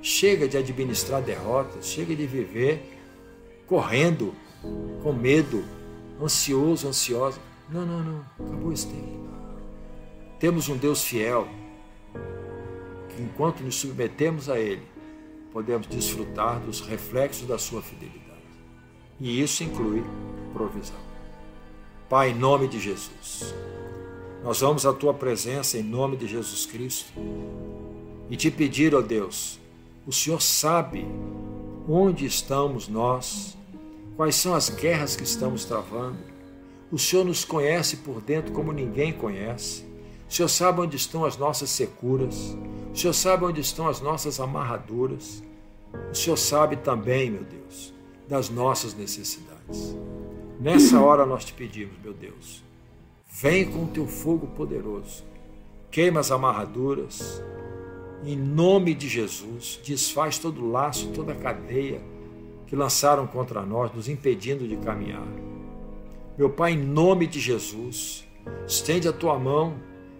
Chega 0.00 0.46
de 0.46 0.56
administrar 0.56 1.20
derrotas, 1.20 1.86
chega 1.86 2.14
de 2.14 2.26
viver 2.26 2.82
correndo, 3.66 4.34
com 5.02 5.12
medo, 5.12 5.64
ansioso, 6.20 6.88
ansiosa. 6.88 7.40
Não, 7.68 7.84
não, 7.84 8.02
não, 8.02 8.24
acabou 8.38 8.72
esse 8.72 8.86
tempo. 8.86 9.26
Temos 10.38 10.68
um 10.68 10.76
Deus 10.76 11.02
fiel, 11.02 11.48
que 13.08 13.22
enquanto 13.22 13.60
nos 13.60 13.76
submetemos 13.76 14.48
a 14.48 14.58
Ele, 14.58 14.82
podemos 15.52 15.86
desfrutar 15.86 16.60
dos 16.60 16.80
reflexos 16.80 17.48
da 17.48 17.58
Sua 17.58 17.82
fidelidade. 17.82 18.26
E 19.18 19.40
isso 19.40 19.64
inclui 19.64 20.04
provisão. 20.52 20.96
Pai, 22.08 22.30
em 22.30 22.34
nome 22.34 22.68
de 22.68 22.78
Jesus, 22.78 23.54
nós 24.44 24.60
vamos 24.60 24.86
à 24.86 24.92
Tua 24.92 25.12
presença 25.12 25.78
em 25.78 25.82
nome 25.82 26.16
de 26.16 26.26
Jesus 26.28 26.66
Cristo 26.66 27.12
e 28.30 28.36
te 28.36 28.50
pedir, 28.50 28.94
ó 28.94 29.00
Deus, 29.00 29.58
o 30.06 30.12
Senhor 30.12 30.40
sabe 30.40 31.06
onde 31.88 32.26
estamos 32.26 32.88
nós, 32.88 33.56
quais 34.16 34.34
são 34.34 34.54
as 34.54 34.70
guerras 34.70 35.14
que 35.14 35.22
estamos 35.22 35.64
travando. 35.64 36.18
O 36.90 36.98
Senhor 36.98 37.24
nos 37.24 37.44
conhece 37.44 37.98
por 37.98 38.20
dentro 38.20 38.52
como 38.52 38.72
ninguém 38.72 39.12
conhece. 39.12 39.84
O 40.28 40.32
Senhor 40.32 40.48
sabe 40.48 40.80
onde 40.80 40.96
estão 40.96 41.24
as 41.24 41.36
nossas 41.36 41.70
securas. 41.70 42.56
O 42.92 42.96
Senhor 42.96 43.12
sabe 43.12 43.44
onde 43.44 43.60
estão 43.60 43.88
as 43.88 44.00
nossas 44.00 44.40
amarraduras. 44.40 45.42
O 46.10 46.14
Senhor 46.14 46.36
sabe 46.36 46.76
também, 46.76 47.30
meu 47.30 47.44
Deus, 47.44 47.92
das 48.28 48.48
nossas 48.48 48.94
necessidades. 48.94 49.96
Nessa 50.58 51.00
hora 51.00 51.26
nós 51.26 51.44
te 51.44 51.52
pedimos, 51.52 51.96
meu 52.02 52.14
Deus, 52.14 52.64
vem 53.28 53.70
com 53.70 53.84
o 53.84 53.88
teu 53.88 54.06
fogo 54.06 54.46
poderoso, 54.46 55.22
queima 55.90 56.20
as 56.20 56.30
amarraduras, 56.30 57.42
em 58.24 58.36
nome 58.36 58.94
de 58.94 59.06
Jesus, 59.06 59.78
desfaz 59.84 60.38
todo 60.38 60.66
laço, 60.66 61.08
toda 61.08 61.34
cadeia 61.34 62.00
que 62.66 62.76
lançaram 62.76 63.26
contra 63.26 63.62
nós, 63.62 63.92
nos 63.94 64.08
impedindo 64.08 64.66
de 64.66 64.76
caminhar. 64.76 65.26
Meu 66.36 66.50
Pai, 66.50 66.72
em 66.72 66.78
nome 66.78 67.26
de 67.26 67.40
Jesus, 67.40 68.26
estende 68.66 69.08
a 69.08 69.12
tua 69.12 69.38
mão 69.38 69.74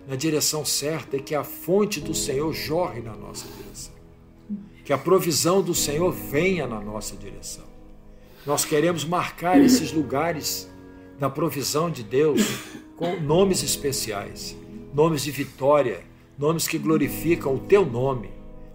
na 0.06 0.16
direção 0.16 0.64
certa 0.64 1.16
e 1.16 1.22
que 1.22 1.34
a 1.34 1.44
fonte 1.44 2.00
do 2.00 2.14
Senhor 2.14 2.52
jorre 2.52 3.00
na 3.00 3.14
nossa 3.14 3.46
direção. 3.48 3.92
Que 4.84 4.92
a 4.92 4.98
provisão 4.98 5.60
do 5.60 5.74
Senhor 5.74 6.12
venha 6.12 6.66
na 6.66 6.80
nossa 6.80 7.16
direção. 7.16 7.64
Nós 8.46 8.64
queremos 8.64 9.04
marcar 9.04 9.60
esses 9.60 9.92
lugares 9.92 10.70
da 11.18 11.28
provisão 11.28 11.90
de 11.90 12.04
Deus 12.04 12.40
com 12.96 13.20
nomes 13.20 13.62
especiais, 13.62 14.56
nomes 14.94 15.22
de 15.22 15.32
vitória, 15.32 16.04
nomes 16.38 16.68
que 16.68 16.78
glorificam 16.78 17.56
o 17.56 17.58
teu 17.58 17.84
nome, 17.84 18.30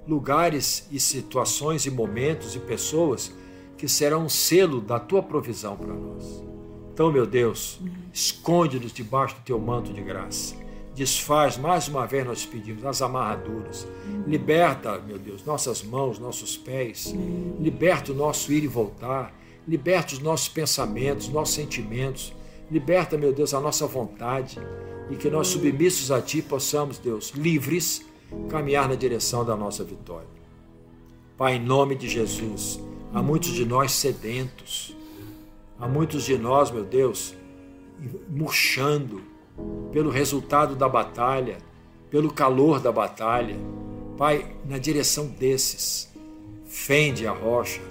lugares 0.07 0.87
e 0.91 0.99
situações 0.99 1.85
e 1.85 1.91
momentos 1.91 2.55
e 2.55 2.59
pessoas 2.59 3.31
que 3.81 3.87
serão 3.87 4.25
um 4.25 4.29
selo 4.29 4.79
da 4.79 4.99
tua 4.99 5.23
provisão 5.23 5.75
para 5.75 5.91
nós. 5.91 6.43
Então, 6.93 7.11
meu 7.11 7.25
Deus, 7.25 7.79
esconde-nos 8.13 8.93
debaixo 8.93 9.33
do 9.33 9.41
teu 9.41 9.57
manto 9.57 9.91
de 9.91 10.03
graça 10.03 10.55
Desfaz, 10.93 11.57
mais 11.57 11.87
uma 11.87 12.05
vez 12.05 12.23
nós 12.27 12.45
pedimos, 12.45 12.85
as 12.85 13.01
amarraduras. 13.01 13.87
Liberta, 14.27 14.99
meu 14.99 15.17
Deus, 15.17 15.43
nossas 15.43 15.81
mãos, 15.81 16.19
nossos 16.19 16.55
pés. 16.55 17.11
Liberta 17.59 18.11
o 18.11 18.15
nosso 18.15 18.53
ir 18.53 18.63
e 18.63 18.67
voltar. 18.67 19.33
Liberta 19.67 20.13
os 20.13 20.19
nossos 20.19 20.47
pensamentos, 20.47 21.27
nossos 21.27 21.55
sentimentos. 21.55 22.31
Liberta, 22.69 23.17
meu 23.17 23.33
Deus, 23.33 23.51
a 23.55 23.59
nossa 23.59 23.87
vontade. 23.87 24.59
E 25.09 25.15
que 25.15 25.27
nós, 25.27 25.47
submissos 25.47 26.11
a 26.11 26.21
Ti, 26.21 26.39
possamos, 26.39 26.99
Deus, 26.99 27.31
livres, 27.31 28.05
caminhar 28.47 28.87
na 28.87 28.93
direção 28.93 29.43
da 29.43 29.55
nossa 29.55 29.83
vitória. 29.83 30.29
Pai, 31.35 31.55
em 31.55 31.59
nome 31.59 31.95
de 31.95 32.07
Jesus, 32.07 32.79
há 33.13 33.21
muitos 33.21 33.51
de 33.51 33.65
nós 33.65 33.91
sedentos. 33.91 34.95
Há 35.79 35.87
muitos 35.87 36.23
de 36.23 36.37
nós, 36.37 36.69
meu 36.69 36.83
Deus, 36.83 37.33
murchando 38.29 39.21
pelo 39.91 40.09
resultado 40.09 40.75
da 40.75 40.87
batalha, 40.87 41.57
pelo 42.09 42.31
calor 42.31 42.79
da 42.79 42.91
batalha. 42.91 43.55
Pai, 44.17 44.55
na 44.65 44.77
direção 44.77 45.27
desses, 45.27 46.11
fende 46.65 47.25
a 47.25 47.31
rocha, 47.31 47.81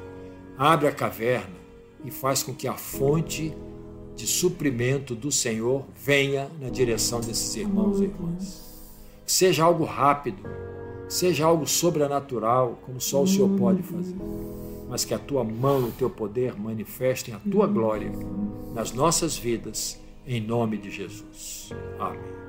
abre 0.57 0.87
a 0.87 0.93
caverna 0.93 1.57
e 2.05 2.11
faz 2.11 2.43
com 2.43 2.55
que 2.55 2.69
a 2.69 2.75
fonte 2.75 3.53
de 4.15 4.27
suprimento 4.27 5.15
do 5.15 5.33
Senhor 5.33 5.85
venha 5.97 6.49
na 6.61 6.69
direção 6.69 7.21
desses 7.21 7.57
irmãos 7.57 8.01
e 8.01 8.05
irmãs. 8.05 8.71
Que 9.25 9.33
seja 9.33 9.65
algo 9.65 9.85
rápido, 9.85 10.43
seja 11.09 11.45
algo 11.45 11.67
sobrenatural, 11.67 12.79
como 12.85 13.01
só 13.01 13.23
o 13.23 13.27
Senhor 13.27 13.49
pode 13.59 13.83
fazer. 13.83 14.15
Mas 14.91 15.05
que 15.05 15.15
a 15.15 15.19
tua 15.19 15.45
mão 15.45 15.83
e 15.83 15.85
o 15.85 15.93
teu 15.93 16.11
poder 16.11 16.59
manifestem 16.59 17.33
a 17.33 17.39
tua 17.39 17.67
glória 17.67 18.11
nas 18.75 18.93
nossas 18.93 19.39
vidas 19.39 19.99
em 20.27 20.41
nome 20.41 20.77
de 20.77 20.91
Jesus. 20.91 21.71
Amém. 21.99 22.40